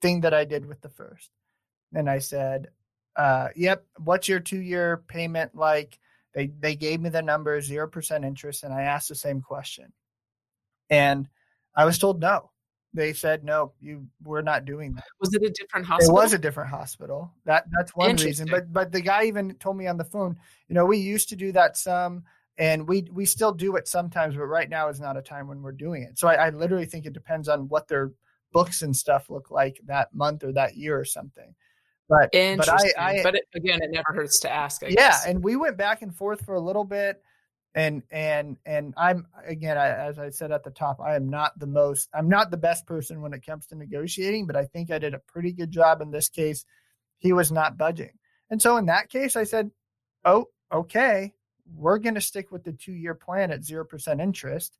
thing 0.00 0.22
that 0.22 0.34
I 0.34 0.44
did 0.44 0.66
with 0.66 0.80
the 0.80 0.88
first. 0.88 1.30
And 1.94 2.10
I 2.10 2.18
said, 2.18 2.68
uh, 3.16 3.48
yep, 3.54 3.86
what's 3.98 4.28
your 4.28 4.40
two 4.40 4.60
year 4.60 5.02
payment 5.08 5.54
like? 5.54 5.98
They 6.34 6.46
they 6.46 6.76
gave 6.76 7.00
me 7.00 7.10
the 7.10 7.22
number, 7.22 7.60
zero 7.60 7.86
percent 7.86 8.24
interest, 8.24 8.64
and 8.64 8.72
I 8.72 8.82
asked 8.82 9.08
the 9.08 9.14
same 9.14 9.42
question. 9.42 9.92
And 10.88 11.28
I 11.74 11.84
was 11.84 11.98
told 11.98 12.20
no. 12.20 12.50
They 12.94 13.12
said 13.12 13.44
no, 13.44 13.72
you 13.80 14.06
we're 14.22 14.42
not 14.42 14.64
doing 14.64 14.92
that. 14.94 15.04
Was 15.20 15.32
it 15.34 15.42
a 15.42 15.50
different 15.50 15.86
hospital? 15.86 16.16
It 16.16 16.20
was 16.20 16.32
a 16.32 16.38
different 16.38 16.70
hospital. 16.70 17.32
That 17.46 17.64
that's 17.70 17.94
one 17.96 18.16
reason. 18.16 18.48
But 18.50 18.72
but 18.72 18.92
the 18.92 19.00
guy 19.00 19.24
even 19.24 19.54
told 19.54 19.76
me 19.76 19.86
on 19.86 19.96
the 19.96 20.04
phone, 20.04 20.36
you 20.68 20.74
know, 20.74 20.84
we 20.84 20.98
used 20.98 21.28
to 21.30 21.36
do 21.36 21.52
that 21.52 21.76
some 21.76 22.24
and 22.58 22.86
we 22.86 23.08
we 23.12 23.24
still 23.24 23.52
do 23.52 23.76
it 23.76 23.88
sometimes, 23.88 24.36
but 24.36 24.44
right 24.44 24.68
now 24.68 24.88
is 24.88 25.00
not 25.00 25.16
a 25.16 25.22
time 25.22 25.48
when 25.48 25.62
we're 25.62 25.72
doing 25.72 26.02
it. 26.02 26.18
So 26.18 26.28
I, 26.28 26.34
I 26.34 26.50
literally 26.50 26.86
think 26.86 27.06
it 27.06 27.12
depends 27.12 27.48
on 27.48 27.68
what 27.68 27.88
their 27.88 28.12
books 28.52 28.82
and 28.82 28.94
stuff 28.94 29.30
look 29.30 29.50
like 29.50 29.80
that 29.86 30.14
month 30.14 30.44
or 30.44 30.52
that 30.52 30.76
year 30.76 30.98
or 30.98 31.04
something. 31.04 31.54
But 32.08 32.30
but 32.32 32.68
I, 32.68 32.92
I 32.98 33.22
but 33.22 33.36
it, 33.36 33.44
again, 33.54 33.80
it 33.82 33.90
never 33.90 34.12
hurts 34.12 34.38
to 34.40 34.52
ask. 34.52 34.82
I 34.84 34.88
yeah, 34.88 34.94
guess. 34.94 35.26
and 35.26 35.42
we 35.42 35.56
went 35.56 35.78
back 35.78 36.02
and 36.02 36.14
forth 36.14 36.44
for 36.44 36.54
a 36.54 36.60
little 36.60 36.84
bit, 36.84 37.22
and 37.74 38.02
and 38.10 38.56
and 38.66 38.94
I'm 38.96 39.26
again, 39.46 39.78
I, 39.78 39.88
as 39.88 40.18
I 40.18 40.30
said 40.30 40.52
at 40.52 40.64
the 40.64 40.70
top, 40.70 41.00
I 41.00 41.16
am 41.16 41.28
not 41.30 41.58
the 41.58 41.66
most, 41.66 42.08
I'm 42.14 42.28
not 42.28 42.50
the 42.50 42.56
best 42.56 42.86
person 42.86 43.22
when 43.22 43.32
it 43.32 43.44
comes 43.44 43.66
to 43.66 43.76
negotiating, 43.76 44.46
but 44.46 44.56
I 44.56 44.66
think 44.66 44.90
I 44.90 44.98
did 44.98 45.14
a 45.14 45.18
pretty 45.18 45.52
good 45.52 45.70
job 45.70 46.00
in 46.00 46.10
this 46.10 46.28
case. 46.28 46.64
He 47.18 47.32
was 47.32 47.50
not 47.52 47.78
budging, 47.78 48.12
and 48.50 48.60
so 48.60 48.76
in 48.76 48.86
that 48.86 49.08
case, 49.08 49.36
I 49.36 49.44
said, 49.44 49.70
"Oh, 50.24 50.48
okay, 50.72 51.32
we're 51.74 51.98
going 51.98 52.16
to 52.16 52.20
stick 52.20 52.50
with 52.50 52.64
the 52.64 52.72
two 52.72 52.92
year 52.92 53.14
plan 53.14 53.50
at 53.50 53.64
zero 53.64 53.84
percent 53.84 54.20
interest." 54.20 54.78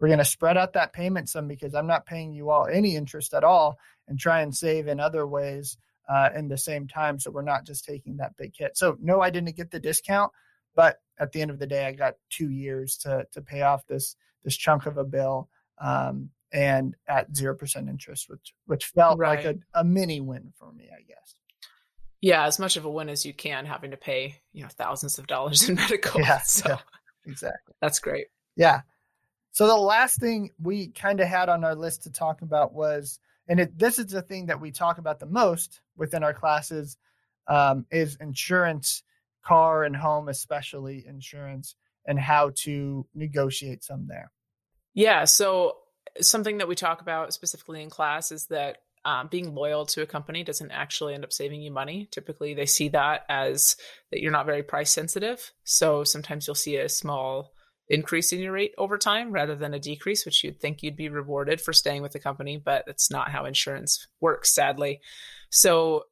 We're 0.00 0.08
going 0.08 0.18
to 0.18 0.24
spread 0.24 0.56
out 0.56 0.72
that 0.72 0.92
payment 0.92 1.28
some 1.28 1.46
because 1.46 1.72
I'm 1.72 1.86
not 1.86 2.04
paying 2.04 2.32
you 2.34 2.50
all 2.50 2.66
any 2.66 2.96
interest 2.96 3.32
at 3.32 3.44
all 3.44 3.78
and 4.08 4.18
try 4.18 4.40
and 4.40 4.54
save 4.54 4.88
in 4.88 4.98
other 4.98 5.24
ways 5.26 5.78
uh, 6.08 6.30
in 6.34 6.48
the 6.48 6.58
same 6.58 6.88
time. 6.88 7.18
So 7.18 7.30
we're 7.30 7.42
not 7.42 7.64
just 7.64 7.84
taking 7.84 8.16
that 8.16 8.36
big 8.36 8.54
hit. 8.56 8.76
So 8.76 8.96
no, 9.00 9.20
I 9.20 9.30
didn't 9.30 9.56
get 9.56 9.70
the 9.70 9.80
discount, 9.80 10.32
but 10.74 11.00
at 11.18 11.32
the 11.32 11.40
end 11.40 11.50
of 11.50 11.58
the 11.58 11.66
day, 11.66 11.86
I 11.86 11.92
got 11.92 12.16
two 12.30 12.50
years 12.50 12.96
to 12.98 13.26
to 13.32 13.42
pay 13.42 13.62
off 13.62 13.86
this 13.86 14.16
this 14.44 14.56
chunk 14.56 14.86
of 14.86 14.98
a 14.98 15.04
bill 15.04 15.48
um, 15.80 16.30
and 16.52 16.94
at 17.08 17.34
zero 17.34 17.54
percent 17.54 17.88
interest, 17.88 18.28
which 18.28 18.54
which 18.66 18.86
felt 18.86 19.18
right. 19.18 19.44
like 19.44 19.56
a, 19.56 19.80
a 19.80 19.84
mini 19.84 20.20
win 20.20 20.52
for 20.56 20.72
me, 20.72 20.88
I 20.92 21.02
guess. 21.02 21.36
Yeah, 22.20 22.46
as 22.46 22.58
much 22.58 22.76
of 22.76 22.84
a 22.84 22.90
win 22.90 23.08
as 23.08 23.26
you 23.26 23.34
can, 23.34 23.66
having 23.66 23.90
to 23.90 23.96
pay 23.96 24.40
you 24.52 24.62
know 24.62 24.68
thousands 24.68 25.18
of 25.18 25.26
dollars 25.26 25.68
in 25.68 25.74
medical. 25.76 26.20
Yeah, 26.20 26.38
so 26.44 26.70
yeah, 26.70 26.78
exactly. 27.26 27.74
That's 27.80 27.98
great. 27.98 28.26
Yeah. 28.56 28.82
So 29.52 29.68
the 29.68 29.76
last 29.76 30.18
thing 30.18 30.50
we 30.60 30.88
kind 30.88 31.20
of 31.20 31.28
had 31.28 31.48
on 31.48 31.62
our 31.62 31.76
list 31.76 32.04
to 32.04 32.12
talk 32.12 32.42
about 32.42 32.72
was 32.72 33.20
and 33.46 33.60
it, 33.60 33.78
this 33.78 33.98
is 33.98 34.06
the 34.06 34.22
thing 34.22 34.46
that 34.46 34.60
we 34.60 34.72
talk 34.72 34.98
about 34.98 35.20
the 35.20 35.26
most 35.26 35.80
within 35.96 36.24
our 36.24 36.34
classes 36.34 36.96
um, 37.46 37.86
is 37.90 38.16
insurance 38.16 39.02
car 39.46 39.84
and 39.84 39.96
home 39.96 40.28
especially 40.28 41.04
insurance 41.06 41.74
and 42.06 42.18
how 42.18 42.50
to 42.54 43.06
negotiate 43.14 43.82
some 43.82 44.06
there 44.06 44.30
yeah 44.94 45.24
so 45.24 45.76
something 46.20 46.58
that 46.58 46.68
we 46.68 46.74
talk 46.74 47.00
about 47.00 47.32
specifically 47.32 47.82
in 47.82 47.90
class 47.90 48.30
is 48.30 48.46
that 48.46 48.78
um, 49.04 49.28
being 49.28 49.54
loyal 49.54 49.84
to 49.86 50.02
a 50.02 50.06
company 50.06 50.42
doesn't 50.44 50.70
actually 50.70 51.14
end 51.14 51.24
up 51.24 51.32
saving 51.32 51.60
you 51.60 51.70
money. 51.70 52.08
Typically, 52.10 52.54
they 52.54 52.66
see 52.66 52.88
that 52.88 53.24
as 53.28 53.76
that 54.10 54.20
you're 54.20 54.32
not 54.32 54.46
very 54.46 54.62
price 54.62 54.90
sensitive. 54.90 55.52
So 55.64 56.04
sometimes 56.04 56.46
you'll 56.46 56.54
see 56.54 56.76
a 56.76 56.88
small 56.88 57.52
increase 57.88 58.32
in 58.32 58.40
your 58.40 58.52
rate 58.52 58.72
over 58.78 58.96
time 58.96 59.30
rather 59.30 59.54
than 59.54 59.74
a 59.74 59.78
decrease, 59.78 60.24
which 60.24 60.42
you'd 60.42 60.58
think 60.58 60.82
you'd 60.82 60.96
be 60.96 61.10
rewarded 61.10 61.60
for 61.60 61.74
staying 61.74 62.00
with 62.00 62.12
the 62.12 62.18
company, 62.18 62.56
but 62.56 62.84
that's 62.86 63.10
not 63.10 63.30
how 63.30 63.44
insurance 63.44 64.06
works, 64.20 64.54
sadly. 64.54 65.00
So 65.50 66.04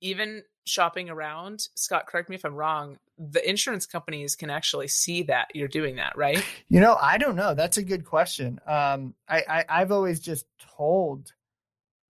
even 0.00 0.42
shopping 0.64 1.10
around, 1.10 1.68
Scott, 1.74 2.06
correct 2.06 2.28
me 2.28 2.36
if 2.36 2.44
I'm 2.44 2.54
wrong, 2.54 2.98
the 3.18 3.48
insurance 3.48 3.86
companies 3.86 4.36
can 4.36 4.50
actually 4.50 4.88
see 4.88 5.22
that 5.24 5.48
you're 5.54 5.68
doing 5.68 5.96
that, 5.96 6.16
right? 6.16 6.44
You 6.68 6.80
know, 6.80 6.96
I 6.98 7.18
don't 7.18 7.36
know. 7.36 7.54
That's 7.54 7.76
a 7.76 7.82
good 7.82 8.02
question. 8.02 8.58
Um, 8.66 9.14
I, 9.28 9.42
I 9.46 9.64
I've 9.68 9.92
always 9.92 10.20
just 10.20 10.46
told 10.74 11.34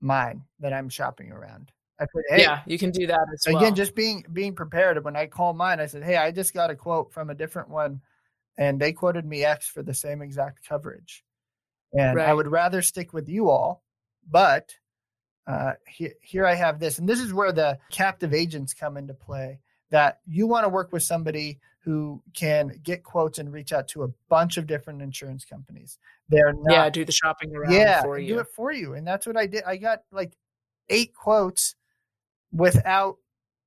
mine 0.01 0.45
that 0.61 0.73
I'm 0.73 0.89
shopping 0.89 1.33
around. 1.33 1.73
I 1.99 2.05
said, 2.05 2.23
hey, 2.29 2.43
yeah, 2.43 2.61
you 2.65 2.79
can 2.79 2.93
do 2.93 3.09
that 3.09 3.27
as 3.35 3.45
again, 3.45 3.55
well. 3.55 3.63
Again, 3.65 3.75
just 3.75 3.97
being 3.97 4.25
being 4.33 4.55
prepared. 4.55 5.05
When 5.05 5.17
I 5.17 5.27
call 5.27 5.53
mine, 5.53 5.81
I 5.81 5.87
said, 5.87 6.05
"Hey, 6.05 6.17
I 6.17 6.31
just 6.31 6.55
got 6.55 6.71
a 6.71 6.77
quote 6.77 7.13
from 7.13 7.31
a 7.31 7.35
different 7.35 7.71
one 7.71 8.01
and 8.59 8.81
they 8.81 8.93
quoted 8.93 9.25
me 9.25 9.45
X 9.45 9.67
for 9.67 9.83
the 9.83 9.95
same 9.95 10.23
exact 10.23 10.67
coverage. 10.67 11.25
And 11.93 12.17
right. 12.17 12.29
I 12.29 12.35
would 12.35 12.49
rather 12.49 12.83
stick 12.83 13.13
with 13.13 13.29
you 13.29 13.51
all, 13.51 13.83
but 14.31 14.75
uh, 15.47 15.73
here, 15.87 16.13
here 16.21 16.47
I 16.47 16.55
have 16.55 16.79
this. 16.79 16.99
And 16.99 17.09
this 17.09 17.21
is 17.21 17.33
where 17.35 17.53
the 17.53 17.79
captive 17.91 18.33
agents 18.33 18.75
come 18.75 18.97
into 18.97 19.15
play 19.15 19.59
that 19.91 20.21
you 20.27 20.47
want 20.47 20.65
to 20.65 20.69
work 20.69 20.93
with 20.93 21.03
somebody 21.03 21.59
who 21.81 22.23
can 22.35 22.81
get 22.83 23.03
quotes 23.03 23.39
and 23.39 23.53
reach 23.53 23.73
out 23.73 23.89
to 23.89 24.05
a 24.05 24.09
bunch 24.29 24.57
of 24.57 24.67
different 24.67 25.03
insurance 25.03 25.45
companies. 25.45 25.99
They're 26.29 26.53
not, 26.53 26.73
yeah, 26.73 26.91
do 26.91 27.05
the 27.05 27.13
shopping 27.13 27.55
around 27.55 27.73
yeah, 27.73 28.03
for 28.03 28.19
you. 28.19 28.35
do 28.35 28.41
it 28.41 28.47
for 28.55 28.73
you. 28.73 28.95
And 28.95 29.07
that's 29.07 29.27
what 29.27 29.37
I 29.37 29.47
did. 29.47 29.65
I 29.65 29.77
got 29.77 30.03
like 30.13 30.33
eight 30.89 31.13
quotes 31.15 31.75
without 32.53 33.17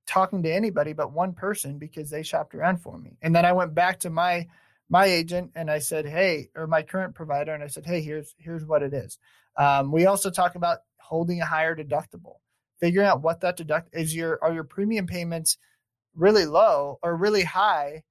talking 0.08 0.44
to 0.44 0.54
anybody 0.54 0.94
but 0.94 1.12
one 1.12 1.34
person 1.34 1.78
because 1.78 2.10
they 2.10 2.24
shopped 2.24 2.56
around 2.56 2.78
for 2.78 2.98
me. 2.98 3.18
And 3.22 3.36
then 3.36 3.46
I 3.46 3.52
went 3.52 3.76
back 3.76 4.00
to 4.02 4.10
my 4.10 4.48
my 4.88 5.06
agent 5.06 5.52
and 5.56 5.70
I 5.70 5.80
said, 5.80 6.06
hey, 6.06 6.50
or 6.56 6.68
my 6.68 6.84
current 6.84 7.16
provider, 7.16 7.54
and 7.54 7.64
I 7.64 7.68
said, 7.68 7.86
hey, 7.86 8.02
here's 8.02 8.36
here's 8.38 8.64
what 8.66 8.84
it 8.84 8.94
is. 8.94 9.18
Um, 9.58 9.92
we 9.92 10.06
also 10.06 10.30
talk 10.30 10.56
about 10.56 10.80
holding 11.08 11.42
a 11.42 11.46
higher 11.46 11.76
deductible, 11.76 12.36
figuring 12.80 13.08
out 13.08 13.22
what 13.22 13.42
that 13.42 13.58
deduct 13.58 13.90
is. 13.94 14.16
Your 14.16 14.40
are 14.44 14.54
your 14.54 14.64
premium 14.64 15.08
payments 15.08 15.58
really 16.16 16.46
low 16.46 17.00
or 17.04 17.16
really 17.16 17.44
high 17.44 18.04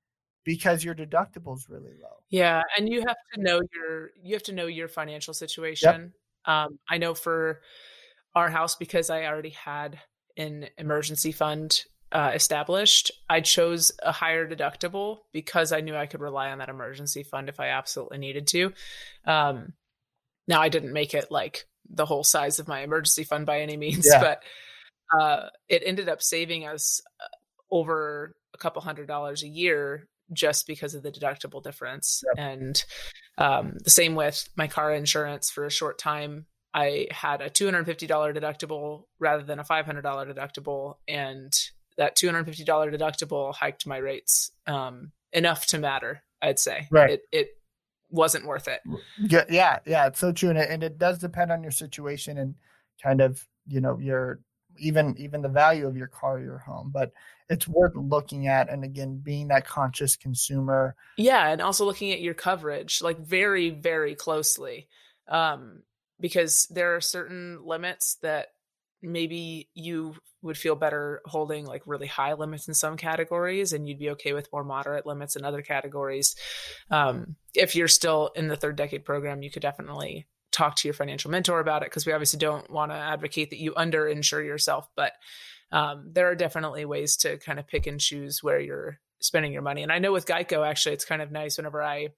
because 0.45 0.85
your 0.85 0.95
deductible 0.95 1.57
is 1.57 1.67
really 1.69 1.93
low. 2.03 2.17
Yeah, 2.31 2.63
and 2.77 2.89
you 2.89 3.01
have 3.01 3.17
to 3.35 3.43
know 3.43 3.61
your 3.75 4.11
you 4.23 4.35
have 4.35 4.43
to 4.45 4.53
know 4.53 4.67
your 4.67 4.89
financial 4.89 5.35
situation. 5.35 6.13
Yep. 6.47 6.55
Um, 6.55 6.79
I 6.89 6.99
know 6.99 7.15
for 7.15 7.61
our 8.35 8.51
house 8.51 8.75
because 8.75 9.11
I 9.11 9.25
already 9.25 9.51
had 9.51 9.99
an 10.37 10.67
emergency 10.79 11.33
fund 11.33 11.85
uh, 12.15 12.31
established, 12.33 13.11
I 13.29 13.41
chose 13.41 13.93
a 14.03 14.13
higher 14.13 14.49
deductible 14.49 15.19
because 15.33 15.73
I 15.73 15.81
knew 15.81 15.97
I 15.97 16.07
could 16.07 16.21
rely 16.21 16.51
on 16.51 16.59
that 16.59 16.69
emergency 16.69 17.25
fund 17.25 17.49
if 17.49 17.59
I 17.59 17.69
absolutely 17.69 18.19
needed 18.19 18.47
to. 18.49 18.73
Um, 19.25 19.73
now, 20.47 20.61
I 20.61 20.69
didn't 20.69 20.93
make 20.93 21.15
it 21.15 21.31
like 21.31 21.67
the 21.89 22.07
whole 22.07 22.25
size 22.25 22.59
of 22.59 22.69
my 22.69 22.81
emergency 22.81 23.25
fund 23.25 23.47
by 23.47 23.61
any 23.61 23.77
means, 23.77 24.07
yeah. 24.11 24.21
but 24.21 24.43
uh, 25.19 25.49
it 25.69 25.83
ended 25.85 26.09
up 26.09 26.23
saving 26.23 26.67
us 26.67 27.01
uh, 27.21 27.27
over 27.71 28.35
a 28.55 28.59
couple 28.59 28.83
hundred 28.83 29.09
dollars 29.09 29.43
a 29.43 29.49
year 29.49 30.09
just 30.33 30.67
because 30.67 30.95
of 30.95 31.03
the 31.03 31.11
deductible 31.11 31.63
difference. 31.63 32.23
Yep. 32.37 32.47
And 32.47 32.85
um, 33.37 33.75
the 33.83 33.91
same 33.91 34.15
with 34.15 34.49
my 34.57 34.69
car 34.69 34.95
insurance 34.95 35.51
for 35.51 35.65
a 35.65 35.71
short 35.71 35.99
time. 35.99 36.47
I 36.73 37.09
had 37.11 37.41
a 37.41 37.51
$250 37.51 38.09
deductible 38.09 39.05
rather 39.19 39.45
than 39.45 39.59
a 39.59 39.65
$500 39.65 40.03
deductible. 40.03 40.95
And 41.07 41.53
that 41.97 42.17
$250 42.17 42.67
deductible 42.67 43.55
hiked 43.55 43.87
my 43.87 43.99
rates 43.99 44.51
um, 44.67 45.13
enough 45.33 45.67
to 45.67 45.79
matter. 45.79 46.23
I'd 46.43 46.59
say 46.59 46.89
right. 46.91 47.11
It, 47.11 47.23
it 47.33 47.49
wasn't 48.15 48.47
worth 48.47 48.69
it. 48.69 48.81
Yeah, 49.19 49.45
yeah, 49.51 49.79
yeah. 49.87 50.07
It's 50.07 50.19
so 50.19 50.33
true, 50.33 50.51
and 50.51 50.59
it, 50.59 50.71
and 50.71 50.83
it 50.83 50.99
does 50.99 51.19
depend 51.19 51.53
on 51.53 51.63
your 51.63 51.73
situation 51.73 52.39
and 52.39 52.55
kind 53.03 53.21
of 53.21 53.47
you 53.67 53.81
know 53.81 53.99
your 53.99 54.41
even 54.79 55.15
even 55.19 55.43
the 55.43 55.49
value 55.49 55.87
of 55.87 55.97
your 55.97 56.09
car, 56.09 56.41
your 56.41 56.59
home, 56.59 56.91
but 56.93 57.13
it's 57.49 57.69
worth 57.69 57.95
looking 57.95 58.47
at 58.47 58.71
and 58.71 58.85
again 58.85 59.21
being 59.23 59.49
that 59.49 59.67
conscious 59.67 60.17
consumer 60.17 60.97
yeah 61.17 61.49
and 61.49 61.61
also 61.61 61.85
looking 61.85 62.13
at 62.13 62.21
your 62.21 62.35
coverage 62.35 63.03
like 63.03 63.19
very 63.19 63.71
very 63.71 64.15
closely 64.15 64.89
um 65.29 65.83
because 66.21 66.67
there 66.71 66.95
are 66.97 67.01
certain 67.01 67.59
limits 67.65 68.17
that 68.23 68.54
maybe 69.05 69.69
you 69.75 70.15
would 70.43 70.59
feel 70.59 70.75
better 70.75 71.21
holding 71.25 71.65
like 71.65 71.83
really 71.87 72.07
high 72.07 72.35
limits 72.35 72.69
in 72.69 72.75
some 72.75 72.97
categories 72.97 73.73
and 73.73 73.89
you'd 73.89 73.99
be 73.99 74.11
okay 74.11 74.33
with 74.33 74.49
more 74.53 74.65
moderate 74.65 75.07
limits 75.07 75.37
in 75.37 75.45
other 75.45 75.63
categories 75.63 76.37
um, 76.91 77.37
if 77.55 77.77
you're 77.77 77.89
still 77.89 78.31
in 78.35 78.49
the 78.49 78.57
third 78.57 78.77
decade 78.77 79.05
program 79.05 79.43
you 79.43 79.51
could 79.51 79.63
definitely 79.63 80.27
talk 80.53 80.77
to 80.77 80.89
your 80.89 80.95
financial 80.95 81.31
mentor 81.31 81.61
about 81.61 81.83
it 81.83 81.87
because 81.87 82.07
we 82.07 82.13
obviously 82.13 82.39
don't 82.39 82.71
want 82.71 82.91
to 82.91 82.97
advocate 82.97 83.51
that 83.51 83.61
you 83.61 83.73
under 83.77 84.07
insure 84.07 84.43
yourself 84.43 84.89
but 84.97 85.13
um, 85.73 86.11
there 86.13 86.29
are 86.29 86.37
definitely 86.37 86.85
ways 86.85 87.17
to 87.19 87.37
kind 87.39 87.59
of 87.59 87.67
pick 87.67 87.87
and 87.87 88.01
choose 88.01 88.43
where 88.43 88.61
you're 88.61 89.01
spending 89.21 89.53
your 89.53 89.63
money. 89.63 89.83
And 89.83 89.91
I 89.91 89.99
know 89.99 90.13
with 90.13 90.27
Geico, 90.27 90.67
actually, 90.67 90.95
it's 90.95 91.05
kind 91.05 91.23
of 91.23 91.33
nice 91.33 91.57
whenever 91.57 91.83
I 91.83 92.11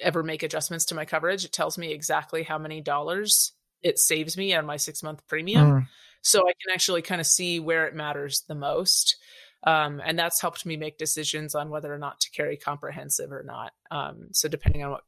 ever 0.00 0.22
make 0.22 0.42
adjustments 0.42 0.86
to 0.86 0.94
my 0.94 1.04
coverage, 1.04 1.44
it 1.44 1.52
tells 1.52 1.76
me 1.76 1.92
exactly 1.92 2.42
how 2.42 2.58
many 2.58 2.80
dollars 2.80 3.52
it 3.82 3.98
saves 3.98 4.36
me 4.36 4.54
on 4.54 4.66
my 4.66 4.76
six 4.76 5.02
month 5.02 5.26
premium. 5.26 5.72
Mm. 5.72 5.88
So 6.22 6.40
I 6.40 6.52
can 6.52 6.72
actually 6.72 7.02
kind 7.02 7.20
of 7.20 7.26
see 7.26 7.60
where 7.60 7.86
it 7.86 7.94
matters 7.94 8.44
the 8.46 8.54
most. 8.54 9.16
Um, 9.64 10.00
and 10.04 10.18
that's 10.18 10.40
helped 10.40 10.66
me 10.66 10.76
make 10.76 10.98
decisions 10.98 11.54
on 11.54 11.70
whether 11.70 11.92
or 11.92 11.98
not 11.98 12.20
to 12.20 12.30
carry 12.30 12.56
comprehensive 12.56 13.30
or 13.30 13.44
not. 13.44 13.72
Um, 13.90 14.28
so 14.32 14.48
depending 14.48 14.82
on 14.82 14.92
what 14.92 15.04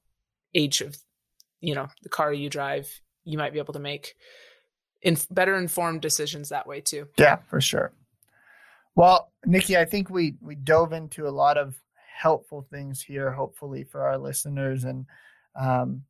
age 0.54 0.80
of, 0.80 0.96
you 1.60 1.74
know, 1.74 1.88
the 2.02 2.08
car 2.08 2.32
you 2.32 2.48
drive, 2.48 2.88
you 3.24 3.38
might 3.38 3.52
be 3.52 3.58
able 3.58 3.74
to 3.74 3.80
make 3.80 4.14
in 5.02 5.16
better 5.30 5.56
informed 5.56 6.02
decisions 6.02 6.48
that 6.48 6.66
way 6.66 6.80
too. 6.80 7.08
Yeah, 7.18 7.36
for 7.48 7.60
sure. 7.60 7.92
Well, 8.94 9.32
Nikki, 9.44 9.76
I 9.76 9.84
think 9.84 10.08
we 10.08 10.36
we 10.40 10.54
dove 10.54 10.92
into 10.92 11.26
a 11.26 11.30
lot 11.30 11.58
of 11.58 11.74
helpful 12.16 12.66
things 12.70 13.02
here, 13.02 13.30
hopefully 13.30 13.84
for 13.84 14.02
our 14.02 14.18
listeners. 14.18 14.84
And 14.84 15.06
um, 15.56 16.02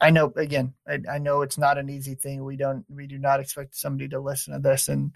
I 0.00 0.10
know, 0.10 0.32
again, 0.36 0.74
I, 0.86 0.98
I, 1.10 1.18
know 1.18 1.42
it's 1.42 1.56
not 1.56 1.78
an 1.78 1.88
easy 1.88 2.14
thing. 2.14 2.44
We 2.44 2.56
don't, 2.56 2.84
we 2.88 3.06
do 3.06 3.18
not 3.18 3.40
expect 3.40 3.74
somebody 3.74 4.08
to 4.08 4.20
listen 4.20 4.52
to 4.52 4.60
this 4.60 4.88
and 4.88 5.12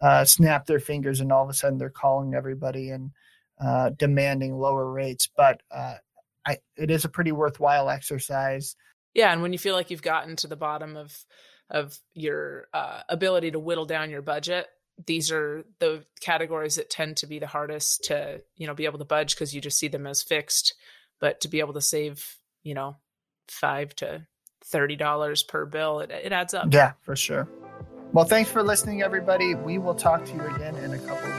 uh, 0.00 0.24
snap 0.24 0.66
their 0.66 0.80
fingers 0.80 1.20
and 1.20 1.30
all 1.30 1.44
of 1.44 1.50
a 1.50 1.54
sudden 1.54 1.78
they're 1.78 1.90
calling 1.90 2.34
everybody 2.34 2.90
and 2.90 3.10
uh, 3.60 3.90
demanding 3.90 4.56
lower 4.56 4.90
rates. 4.90 5.28
But 5.36 5.60
uh, 5.70 5.96
I, 6.46 6.58
it 6.76 6.90
is 6.90 7.04
a 7.04 7.10
pretty 7.10 7.32
worthwhile 7.32 7.90
exercise. 7.90 8.74
Yeah, 9.14 9.32
and 9.32 9.42
when 9.42 9.52
you 9.52 9.58
feel 9.58 9.74
like 9.74 9.90
you've 9.90 10.02
gotten 10.02 10.36
to 10.36 10.46
the 10.46 10.56
bottom 10.56 10.96
of 10.96 11.16
of 11.70 11.98
your 12.12 12.68
uh, 12.74 13.00
ability 13.08 13.50
to 13.50 13.58
whittle 13.58 13.86
down 13.86 14.10
your 14.10 14.20
budget, 14.20 14.66
these 15.06 15.32
are 15.32 15.64
the 15.78 16.04
categories 16.20 16.76
that 16.76 16.90
tend 16.90 17.16
to 17.18 17.26
be 17.26 17.38
the 17.38 17.46
hardest 17.46 18.04
to 18.04 18.42
you 18.56 18.66
know 18.66 18.74
be 18.74 18.84
able 18.84 18.98
to 18.98 19.04
budge 19.04 19.34
because 19.34 19.54
you 19.54 19.60
just 19.60 19.78
see 19.78 19.88
them 19.88 20.06
as 20.06 20.22
fixed 20.22 20.74
but 21.20 21.40
to 21.40 21.48
be 21.48 21.60
able 21.60 21.72
to 21.72 21.80
save 21.80 22.36
you 22.62 22.74
know 22.74 22.96
five 23.52 23.94
to 23.96 24.26
thirty 24.64 24.96
dollars 24.96 25.42
per 25.42 25.66
bill. 25.66 26.00
It, 26.00 26.10
it 26.10 26.32
adds 26.32 26.54
up. 26.54 26.68
Yeah 26.70 26.92
for 27.02 27.16
sure. 27.16 27.48
Well 28.12 28.24
thanks 28.24 28.50
for 28.50 28.62
listening 28.62 29.02
everybody. 29.02 29.54
We 29.54 29.78
will 29.78 29.94
talk 29.94 30.24
to 30.26 30.34
you 30.34 30.42
again 30.54 30.76
in 30.76 30.92
a 30.92 30.98
couple 30.98 31.31